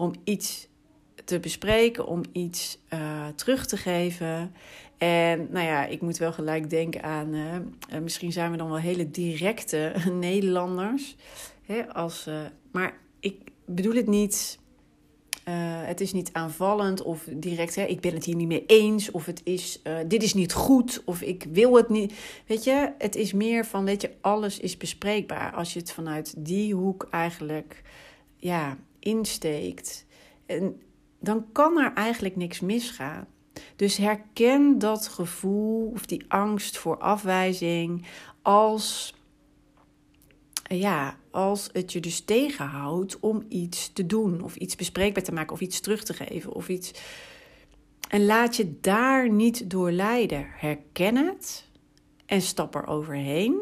om 0.00 0.12
iets 0.24 0.68
te 1.24 1.40
bespreken, 1.40 2.06
om 2.06 2.22
iets 2.32 2.78
uh, 2.94 3.26
terug 3.34 3.66
te 3.66 3.76
geven. 3.76 4.54
En 4.98 5.48
nou 5.50 5.66
ja, 5.66 5.86
ik 5.86 6.00
moet 6.00 6.18
wel 6.18 6.32
gelijk 6.32 6.70
denken 6.70 7.02
aan, 7.02 7.34
uh, 7.34 7.56
misschien 8.02 8.32
zijn 8.32 8.50
we 8.50 8.56
dan 8.56 8.68
wel 8.68 8.78
hele 8.78 9.10
directe 9.10 9.92
Nederlanders. 10.20 11.16
Hè, 11.62 11.94
als, 11.94 12.28
maar 12.72 12.98
ik 13.20 13.36
bedoel 13.64 13.94
het 13.94 14.06
niet, 14.06 14.58
het 15.84 16.00
is 16.00 16.12
niet 16.12 16.32
aanvallend 16.32 17.02
of 17.02 17.24
direct, 17.30 17.74
hè, 17.74 17.84
ik 17.84 18.00
ben 18.00 18.14
het 18.14 18.24
hier 18.24 18.36
niet 18.36 18.48
mee 18.48 18.66
eens. 18.66 19.10
Of 19.10 19.26
het 19.26 19.40
is, 19.44 19.82
dit 20.06 20.22
is 20.22 20.34
niet 20.34 20.52
goed 20.52 21.02
of 21.04 21.22
ik 21.22 21.46
wil 21.52 21.76
het 21.76 21.88
niet. 21.88 22.14
Weet 22.46 22.64
je, 22.64 22.92
het 22.98 23.16
is 23.16 23.32
meer 23.32 23.66
van, 23.66 23.84
weet 23.84 24.02
je, 24.02 24.10
alles 24.20 24.58
is 24.58 24.76
bespreekbaar. 24.76 25.52
Als 25.52 25.72
je 25.72 25.78
het 25.78 25.92
vanuit 25.92 26.34
die 26.38 26.74
hoek 26.74 27.08
eigenlijk, 27.10 27.82
ja, 28.36 28.78
insteekt. 29.00 30.06
En 30.46 30.82
dan 31.20 31.52
kan 31.52 31.78
er 31.78 31.92
eigenlijk 31.94 32.36
niks 32.36 32.60
misgaan. 32.60 33.26
Dus 33.76 33.96
herken 33.96 34.78
dat 34.78 35.08
gevoel 35.08 35.90
of 35.94 36.06
die 36.06 36.24
angst 36.28 36.78
voor 36.78 36.98
afwijzing 36.98 38.06
als, 38.42 39.14
ja, 40.62 41.16
als 41.30 41.68
het 41.72 41.92
je 41.92 42.00
dus 42.00 42.20
tegenhoudt 42.20 43.20
om 43.20 43.44
iets 43.48 43.92
te 43.92 44.06
doen 44.06 44.42
of 44.42 44.56
iets 44.56 44.76
bespreekbaar 44.76 45.22
te 45.22 45.32
maken 45.32 45.52
of 45.52 45.60
iets 45.60 45.80
terug 45.80 46.04
te 46.04 46.14
geven 46.14 46.52
of 46.52 46.68
iets. 46.68 46.92
En 48.08 48.24
laat 48.24 48.56
je 48.56 48.80
daar 48.80 49.30
niet 49.30 49.70
door 49.70 49.90
leiden. 49.90 50.46
Herken 50.48 51.16
het 51.16 51.68
en 52.26 52.42
stap 52.42 52.74
er 52.74 52.86
overheen. 52.86 53.60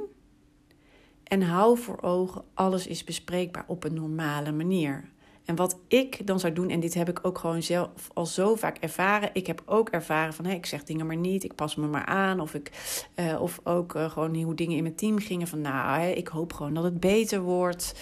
En 1.24 1.42
hou 1.42 1.78
voor 1.78 2.02
ogen, 2.02 2.44
alles 2.54 2.86
is 2.86 3.04
bespreekbaar 3.04 3.64
op 3.66 3.84
een 3.84 3.94
normale 3.94 4.52
manier. 4.52 5.10
En 5.48 5.56
wat 5.56 5.78
ik 5.86 6.26
dan 6.26 6.40
zou 6.40 6.52
doen, 6.52 6.70
en 6.70 6.80
dit 6.80 6.94
heb 6.94 7.08
ik 7.08 7.18
ook 7.22 7.38
gewoon 7.38 7.62
zelf 7.62 7.90
al 8.14 8.26
zo 8.26 8.54
vaak 8.54 8.78
ervaren. 8.78 9.30
Ik 9.32 9.46
heb 9.46 9.62
ook 9.66 9.88
ervaren 9.88 10.34
van, 10.34 10.44
hé, 10.44 10.54
ik 10.54 10.66
zeg 10.66 10.84
dingen 10.84 11.06
maar 11.06 11.16
niet, 11.16 11.44
ik 11.44 11.54
pas 11.54 11.76
me 11.76 11.86
maar 11.86 12.04
aan. 12.04 12.40
Of, 12.40 12.54
ik, 12.54 12.70
uh, 13.16 13.40
of 13.40 13.60
ook 13.64 13.94
uh, 13.94 14.10
gewoon 14.10 14.42
hoe 14.42 14.54
dingen 14.54 14.76
in 14.76 14.82
mijn 14.82 14.94
team 14.94 15.18
gingen. 15.18 15.46
Van, 15.46 15.60
nou, 15.60 16.02
ik 16.02 16.28
hoop 16.28 16.52
gewoon 16.52 16.74
dat 16.74 16.84
het 16.84 17.00
beter 17.00 17.40
wordt. 17.40 17.94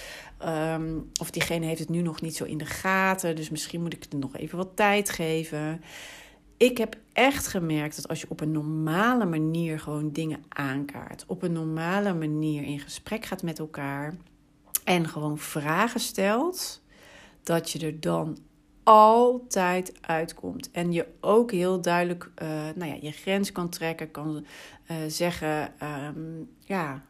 Um, 0.47 1.11
of 1.21 1.31
diegene 1.31 1.67
heeft 1.67 1.79
het 1.79 1.88
nu 1.88 2.03
nog 2.03 2.21
niet 2.21 2.37
zo 2.37 2.45
in 2.45 2.59
de 2.59 2.67
gaten, 2.67 3.37
dus 3.37 3.50
misschien 3.50 3.83
moet 3.83 3.95
ik 3.95 4.03
het 4.03 4.21
nog 4.21 4.37
even 4.37 4.59
wat 4.59 4.76
tijd 4.76 5.11
geven. 5.11 5.83
Ik 6.57 6.79
heb 6.79 6.97
echt 7.12 7.47
gemerkt 7.47 7.97
dat 7.97 8.09
als 8.09 8.21
je 8.21 8.26
op 8.31 8.41
een 8.41 8.53
normale 8.53 9.25
manier 9.25 9.81
gewoon 9.81 10.12
dingen 10.12 10.45
aankaart, 10.49 11.25
op 11.26 11.43
een 11.43 11.53
normale 11.53 12.15
manier 12.15 12.62
in 12.62 12.81
gesprek 12.81 13.25
gaat 13.25 13.43
met 13.43 13.59
elkaar 13.59 14.15
en 14.85 15.09
gewoon 15.09 15.38
vragen 15.38 16.00
stelt, 16.00 16.85
dat 17.47 17.71
je 17.71 17.87
er 17.87 18.00
dan 18.00 18.38
altijd 18.83 19.93
uitkomt. 20.00 20.71
En 20.71 20.93
je 20.93 21.07
ook 21.21 21.50
heel 21.53 21.81
duidelijk 21.81 22.31
uh, 22.43 22.49
nou 22.75 22.91
ja, 22.91 22.99
je 23.00 23.11
grens 23.11 23.53
kan 23.53 23.69
trekken, 23.69 24.11
kan 24.11 24.47
uh, 24.91 24.97
zeggen 25.07 25.73
um, 25.83 26.50
ja, 26.59 27.05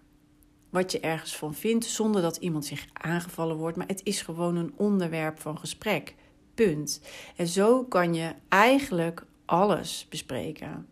wat 0.71 0.93
je 0.93 1.00
ergens 1.00 1.37
van 1.37 1.55
vindt, 1.55 1.85
zonder 1.85 2.23
dat 2.23 2.37
iemand 2.37 2.64
zich 2.64 2.87
aangevallen 2.93 3.57
wordt. 3.57 3.76
Maar 3.76 3.87
het 3.87 4.00
is 4.05 4.23
gewoon 4.23 4.57
een 4.57 4.73
onderwerp 4.76 5.40
van 5.40 5.59
gesprek. 5.59 6.14
Punt. 6.55 7.00
En 7.37 7.47
zo 7.47 7.85
kan 7.85 8.14
je 8.14 8.35
eigenlijk 8.49 9.25
alles 9.45 10.07
bespreken. 10.09 10.87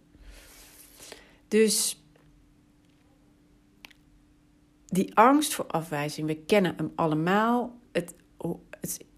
Dus 1.49 2.03
die 4.87 5.17
angst 5.17 5.55
voor 5.55 5.67
afwijzing, 5.67 6.27
we 6.27 6.37
kennen 6.37 6.75
hem 6.77 6.93
allemaal. 6.95 7.79
Het, 7.93 8.15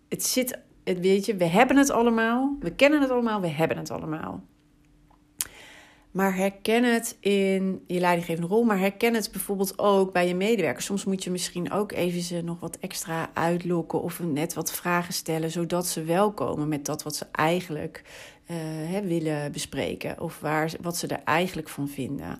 het, 0.08 0.24
zit, 0.24 0.58
weet 0.84 1.26
je, 1.26 1.36
we 1.36 1.44
hebben 1.44 1.76
het 1.76 1.90
allemaal. 1.90 2.56
We 2.60 2.74
kennen 2.74 3.00
het 3.00 3.10
allemaal, 3.10 3.40
we 3.40 3.48
hebben 3.48 3.76
het 3.76 3.90
allemaal. 3.90 4.44
Maar 6.16 6.36
herken 6.36 6.84
het 6.84 7.16
in 7.20 7.82
je 7.86 8.00
leidinggevende 8.00 8.48
rol, 8.48 8.64
maar 8.64 8.78
herken 8.78 9.14
het 9.14 9.32
bijvoorbeeld 9.32 9.78
ook 9.78 10.12
bij 10.12 10.28
je 10.28 10.34
medewerkers. 10.34 10.84
Soms 10.84 11.04
moet 11.04 11.24
je 11.24 11.30
misschien 11.30 11.72
ook 11.72 11.92
even 11.92 12.20
ze 12.20 12.42
nog 12.42 12.60
wat 12.60 12.78
extra 12.80 13.30
uitlokken 13.34 14.02
of 14.02 14.20
net 14.20 14.54
wat 14.54 14.72
vragen 14.72 15.14
stellen, 15.14 15.50
zodat 15.50 15.86
ze 15.86 16.04
wel 16.04 16.32
komen 16.32 16.68
met 16.68 16.84
dat 16.84 17.02
wat 17.02 17.16
ze 17.16 17.26
eigenlijk 17.32 18.02
uh, 18.50 19.00
willen 19.00 19.52
bespreken 19.52 20.20
of 20.20 20.40
waar, 20.40 20.72
wat 20.80 20.96
ze 20.96 21.06
er 21.06 21.20
eigenlijk 21.24 21.68
van 21.68 21.88
vinden. 21.88 22.38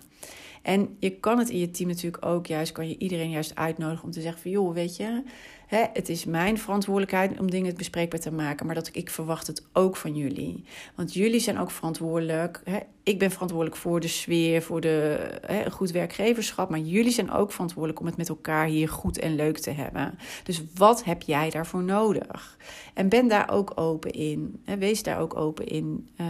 En 0.61 0.95
je 0.99 1.19
kan 1.19 1.37
het 1.37 1.49
in 1.49 1.59
je 1.59 1.71
team 1.71 1.89
natuurlijk 1.89 2.25
ook 2.25 2.45
juist, 2.45 2.71
kan 2.71 2.89
je 2.89 2.97
iedereen 2.97 3.29
juist 3.29 3.55
uitnodigen 3.55 4.03
om 4.03 4.11
te 4.11 4.21
zeggen 4.21 4.41
van 4.41 4.51
joh, 4.51 4.73
weet 4.73 4.95
je, 4.95 5.23
hè, 5.67 5.85
het 5.93 6.09
is 6.09 6.25
mijn 6.25 6.57
verantwoordelijkheid 6.57 7.39
om 7.39 7.51
dingen 7.51 7.75
bespreekbaar 7.75 8.19
te 8.19 8.31
maken, 8.31 8.65
maar 8.65 8.75
dat 8.75 8.89
ik 8.91 9.09
verwacht 9.09 9.47
het 9.47 9.65
ook 9.73 9.95
van 9.95 10.15
jullie. 10.15 10.63
Want 10.95 11.13
jullie 11.13 11.39
zijn 11.39 11.59
ook 11.59 11.71
verantwoordelijk. 11.71 12.61
Hè, 12.63 12.77
ik 13.03 13.19
ben 13.19 13.31
verantwoordelijk 13.31 13.77
voor 13.77 13.99
de 13.99 14.07
sfeer, 14.07 14.61
voor 14.61 14.81
de 14.81 15.29
hè, 15.45 15.71
goed 15.71 15.91
werkgeverschap, 15.91 16.69
maar 16.69 16.79
jullie 16.79 17.11
zijn 17.11 17.31
ook 17.31 17.51
verantwoordelijk 17.51 17.99
om 17.99 18.05
het 18.05 18.17
met 18.17 18.29
elkaar 18.29 18.65
hier 18.65 18.89
goed 18.89 19.19
en 19.19 19.35
leuk 19.35 19.57
te 19.57 19.71
hebben. 19.71 20.17
Dus 20.43 20.63
wat 20.75 21.03
heb 21.03 21.21
jij 21.21 21.49
daarvoor 21.49 21.83
nodig? 21.83 22.57
En 22.93 23.09
ben 23.09 23.27
daar 23.27 23.49
ook 23.49 23.71
open 23.75 24.11
in. 24.11 24.61
Hè, 24.65 24.77
wees 24.77 25.03
daar 25.03 25.19
ook 25.19 25.35
open 25.35 25.67
in. 25.67 26.09
Uh, 26.21 26.27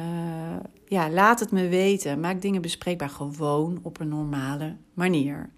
ja, 0.88 1.10
laat 1.10 1.40
het 1.40 1.52
me 1.52 1.68
weten. 1.68 2.20
Maak 2.20 2.42
dingen 2.42 2.62
bespreekbaar 2.62 3.10
gewoon 3.10 3.80
op 3.82 4.00
een 4.00 4.08
normale 4.08 4.76
manier. 4.94 5.50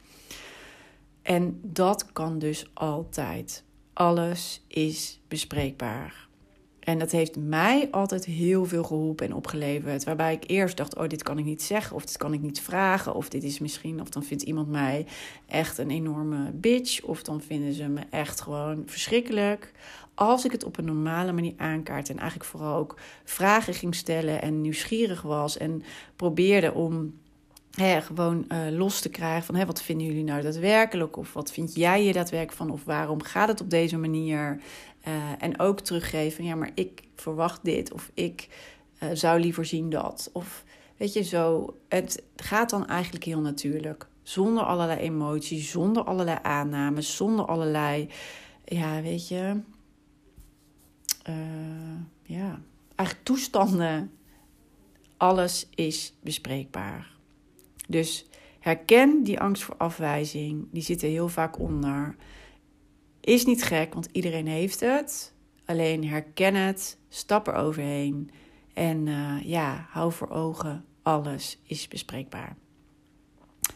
En 1.22 1.60
dat 1.64 2.12
kan 2.12 2.40
dus 2.40 2.70
altijd. 2.74 3.64
Alles 4.00 4.62
is 4.68 5.20
bespreekbaar. 5.28 6.28
En 6.80 7.00
dat 7.00 7.12
heeft 7.12 7.36
mij 7.36 7.88
altijd 7.92 8.26
heel 8.26 8.66
veel 8.66 8.84
geholpen 8.84 9.26
en 9.26 9.34
opgeleverd. 9.34 10.04
Waarbij 10.04 10.34
ik 10.34 10.44
eerst 10.48 10.78
dacht: 10.78 10.96
oh, 10.96 11.08
dit 11.08 11.24
kan 11.24 11.38
ik 11.38 11.46
niet 11.46 11.62
zeggen, 11.62 11.96
of 11.96 12.06
dit 12.06 12.18
kan 12.18 12.34
ik 12.34 12.42
niet 12.42 12.62
vragen, 12.62 13.14
of 13.14 13.30
dit 13.30 13.44
is 13.44 13.60
misschien, 13.60 14.02
of 14.02 14.10
dan 14.10 14.24
vindt 14.24 14.44
iemand 14.44 14.70
mij 14.70 15.06
echt 15.46 15.78
een 15.78 15.90
enorme 15.90 16.52
bitch, 16.52 17.04
of 17.04 17.24
dan 17.24 17.42
vinden 17.42 17.74
ze 17.74 17.88
me 17.88 18.02
echt 18.10 18.42
gewoon 18.42 18.84
verschrikkelijk. 18.86 19.72
Als 20.14 20.46
ik 20.46 20.52
het 20.52 20.64
op 20.64 20.78
een 20.78 20.86
normale 20.86 21.32
manier 21.32 21.54
aankaart 21.58 22.10
en 22.10 22.18
eigenlijk 22.18 22.50
vooral 22.50 22.76
ook 22.76 23.00
vragen 23.24 23.74
ging 23.74 23.96
stellen 23.96 24.42
en 24.42 24.62
nieuwsgierig 24.62 25.22
was 25.22 25.58
en 25.58 25.84
probeerde 26.16 26.74
om 26.74 27.14
Gewoon 27.80 28.46
uh, 28.48 28.70
los 28.70 29.02
te 29.02 29.10
krijgen 29.10 29.44
van 29.44 29.56
hè, 29.56 29.66
wat 29.66 29.82
vinden 29.82 30.08
jullie 30.08 30.24
nou 30.24 30.42
daadwerkelijk? 30.42 31.18
Of 31.18 31.34
wat 31.34 31.52
vind 31.52 31.76
jij 31.76 32.04
je 32.04 32.14
daadwerkelijk 32.14 32.58
van? 32.58 32.70
Of 32.70 32.84
waarom 32.84 33.24
gaat 33.24 33.48
het 33.48 33.62
op 33.62 33.70
deze 33.70 33.98
manier? 33.98 34.62
Uh, 35.08 35.14
en 35.38 35.60
ook 35.60 35.80
teruggeven, 35.80 36.44
ja, 36.44 36.56
maar 36.56 36.72
ik 36.74 37.04
verwacht 37.16 37.64
dit. 37.64 37.94
Of 37.94 38.12
ik 38.14 38.48
uh, 39.04 39.10
zou 39.14 39.40
liever 39.40 39.66
zien 39.66 39.90
dat. 39.90 40.30
Of 40.34 40.64
weet 40.98 41.14
je 41.14 41.24
zo, 41.24 41.76
het 41.88 42.24
gaat 42.36 42.70
dan 42.70 42.88
eigenlijk 42.88 43.24
heel 43.24 43.40
natuurlijk. 43.40 44.08
Zonder 44.24 44.64
allerlei 44.64 45.00
emoties, 45.00 45.72
zonder 45.72 46.04
allerlei 46.04 46.38
aannames, 46.42 47.16
zonder 47.16 47.46
allerlei, 47.46 48.10
ja, 48.66 49.02
weet 49.02 49.28
je, 49.28 49.62
ja, 52.24 52.60
eigenlijk 52.96 53.24
toestanden. 53.24 54.12
Alles 55.18 55.68
is 55.76 56.14
bespreekbaar. 56.22 57.19
Dus 57.90 58.26
herken 58.60 59.24
die 59.24 59.40
angst 59.40 59.64
voor 59.64 59.76
afwijzing. 59.78 60.68
Die 60.72 60.82
zit 60.82 61.02
er 61.02 61.10
heel 61.10 61.28
vaak 61.28 61.60
onder. 61.60 62.16
Is 63.22 63.46
niet 63.46 63.64
gek, 63.64 63.94
want 63.94 64.10
iedereen 64.12 64.48
heeft 64.48 64.80
het. 64.80 65.34
Alleen 65.66 66.08
herken 66.08 66.56
het, 66.56 66.98
stap 67.08 67.48
er 67.48 67.54
overheen. 67.54 68.32
En 68.74 69.08
uh, 69.08 69.44
ja, 69.44 69.88
hou 69.90 70.12
voor 70.12 70.30
ogen, 70.30 70.86
alles 71.04 71.60
is 71.64 71.88
bespreekbaar. 71.88 72.58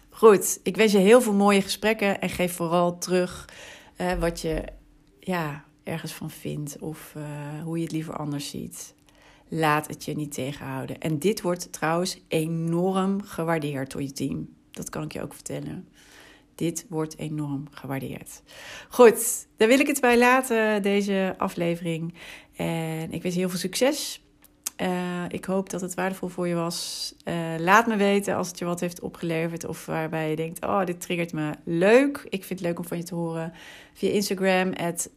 Goed, 0.09 0.59
ik 0.63 0.75
wens 0.75 0.91
je 0.91 0.97
heel 0.97 1.21
veel 1.21 1.33
mooie 1.33 1.61
gesprekken 1.61 2.21
en 2.21 2.29
geef 2.29 2.53
vooral 2.55 2.97
terug 2.97 3.49
uh, 3.97 4.13
wat 4.13 4.41
je 4.41 4.63
ja, 5.19 5.65
ergens 5.83 6.13
van 6.13 6.29
vindt 6.29 6.77
of 6.79 7.13
uh, 7.17 7.63
hoe 7.63 7.77
je 7.77 7.83
het 7.83 7.91
liever 7.91 8.17
anders 8.17 8.49
ziet. 8.49 8.93
Laat 9.55 9.87
het 9.87 10.05
je 10.05 10.15
niet 10.15 10.33
tegenhouden. 10.33 10.99
En 10.99 11.19
dit 11.19 11.41
wordt 11.41 11.71
trouwens 11.71 12.21
enorm 12.27 13.21
gewaardeerd 13.23 13.91
door 13.91 14.01
je 14.01 14.11
team. 14.11 14.49
Dat 14.71 14.89
kan 14.89 15.03
ik 15.03 15.13
je 15.13 15.21
ook 15.21 15.33
vertellen. 15.33 15.87
Dit 16.55 16.85
wordt 16.89 17.17
enorm 17.17 17.67
gewaardeerd. 17.71 18.41
Goed, 18.89 19.47
daar 19.57 19.67
wil 19.67 19.79
ik 19.79 19.87
het 19.87 20.01
bij 20.01 20.17
laten, 20.17 20.81
deze 20.81 21.35
aflevering. 21.37 22.13
En 22.55 23.11
ik 23.11 23.21
wens 23.21 23.33
je 23.33 23.39
heel 23.39 23.49
veel 23.49 23.59
succes. 23.59 24.21
Uh, 24.81 25.23
ik 25.27 25.45
hoop 25.45 25.69
dat 25.69 25.81
het 25.81 25.93
waardevol 25.93 26.29
voor 26.29 26.47
je 26.47 26.55
was. 26.55 27.13
Uh, 27.25 27.35
laat 27.57 27.87
me 27.87 27.95
weten 27.95 28.35
als 28.35 28.47
het 28.47 28.59
je 28.59 28.65
wat 28.65 28.79
heeft 28.79 29.01
opgeleverd. 29.01 29.65
Of 29.65 29.85
waarbij 29.85 30.29
je 30.29 30.35
denkt: 30.35 30.65
Oh, 30.65 30.85
dit 30.85 31.01
triggert 31.01 31.33
me 31.33 31.51
leuk. 31.63 32.25
Ik 32.29 32.43
vind 32.43 32.59
het 32.59 32.67
leuk 32.67 32.79
om 32.79 32.85
van 32.85 32.97
je 32.97 33.03
te 33.03 33.15
horen. 33.15 33.53
Via 33.93 34.09
Instagram, 34.09 34.73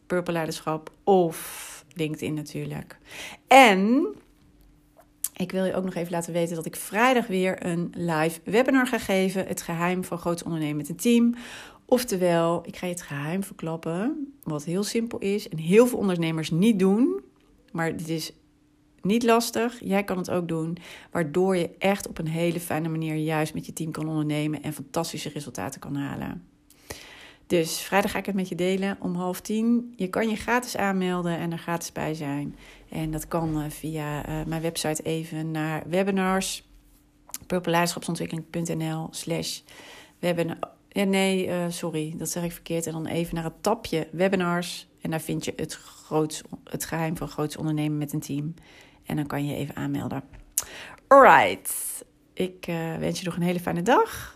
Purple 0.06 0.82
Of 1.04 1.84
LinkedIn 1.94 2.34
natuurlijk. 2.34 2.98
En 3.46 4.06
ik 5.36 5.52
wil 5.52 5.64
je 5.64 5.74
ook 5.74 5.84
nog 5.84 5.94
even 5.94 6.12
laten 6.12 6.32
weten 6.32 6.56
dat 6.56 6.66
ik 6.66 6.76
vrijdag 6.76 7.26
weer 7.26 7.66
een 7.66 7.92
live 7.96 8.40
webinar 8.44 8.86
ga 8.86 8.98
geven. 8.98 9.46
Het 9.46 9.62
geheim 9.62 10.04
van 10.04 10.18
groots 10.18 10.42
ondernemen 10.42 10.76
met 10.76 10.88
een 10.88 10.96
team. 10.96 11.34
Oftewel, 11.84 12.62
ik 12.66 12.76
ga 12.76 12.86
je 12.86 12.92
het 12.92 13.02
geheim 13.02 13.44
verklappen. 13.44 14.32
Wat 14.42 14.64
heel 14.64 14.82
simpel 14.82 15.18
is 15.18 15.48
en 15.48 15.58
heel 15.58 15.86
veel 15.86 15.98
ondernemers 15.98 16.50
niet 16.50 16.78
doen. 16.78 17.20
Maar 17.72 17.96
dit 17.96 18.08
is 18.08 18.32
niet 19.00 19.22
lastig. 19.22 19.80
Jij 19.80 20.04
kan 20.04 20.18
het 20.18 20.30
ook 20.30 20.48
doen. 20.48 20.76
Waardoor 21.10 21.56
je 21.56 21.70
echt 21.78 22.08
op 22.08 22.18
een 22.18 22.28
hele 22.28 22.60
fijne 22.60 22.88
manier 22.88 23.14
juist 23.14 23.54
met 23.54 23.66
je 23.66 23.72
team 23.72 23.90
kan 23.90 24.08
ondernemen 24.08 24.62
en 24.62 24.72
fantastische 24.72 25.28
resultaten 25.28 25.80
kan 25.80 25.96
halen. 25.96 26.55
Dus 27.46 27.80
vrijdag 27.80 28.10
ga 28.10 28.18
ik 28.18 28.26
het 28.26 28.34
met 28.34 28.48
je 28.48 28.54
delen 28.54 28.96
om 29.00 29.14
half 29.14 29.40
tien. 29.40 29.92
Je 29.96 30.08
kan 30.08 30.28
je 30.28 30.36
gratis 30.36 30.76
aanmelden 30.76 31.38
en 31.38 31.52
er 31.52 31.58
gratis 31.58 31.92
bij 31.92 32.14
zijn. 32.14 32.56
En 32.88 33.10
dat 33.10 33.28
kan 33.28 33.62
uh, 33.62 33.70
via 33.70 34.28
uh, 34.28 34.44
mijn 34.46 34.62
website 34.62 35.02
even 35.02 35.50
naar 35.50 35.82
webinars. 35.88 36.68
purpleiderschapsontwikkeling.nl 37.46 39.08
slash 39.10 39.60
webinar. 40.18 40.56
Ja, 40.88 41.04
nee, 41.04 41.46
uh, 41.46 41.64
sorry, 41.68 42.14
dat 42.16 42.30
zeg 42.30 42.44
ik 42.44 42.52
verkeerd. 42.52 42.86
En 42.86 42.92
dan 42.92 43.06
even 43.06 43.34
naar 43.34 43.44
het 43.44 43.62
tapje 43.62 44.08
webinars. 44.12 44.88
En 45.00 45.10
daar 45.10 45.20
vind 45.20 45.44
je 45.44 45.52
het, 45.56 45.74
groots, 45.74 46.42
het 46.64 46.84
geheim 46.84 47.16
van 47.16 47.28
groots 47.28 47.56
ondernemen 47.56 47.98
met 47.98 48.12
een 48.12 48.20
team. 48.20 48.54
En 49.04 49.16
dan 49.16 49.26
kan 49.26 49.46
je 49.46 49.54
even 49.54 49.76
aanmelden. 49.76 50.22
Alright. 51.06 52.04
Ik 52.32 52.64
wens 52.98 53.18
je 53.18 53.24
nog 53.24 53.36
een 53.36 53.42
hele 53.42 53.60
fijne 53.60 53.82
dag. 53.82 54.35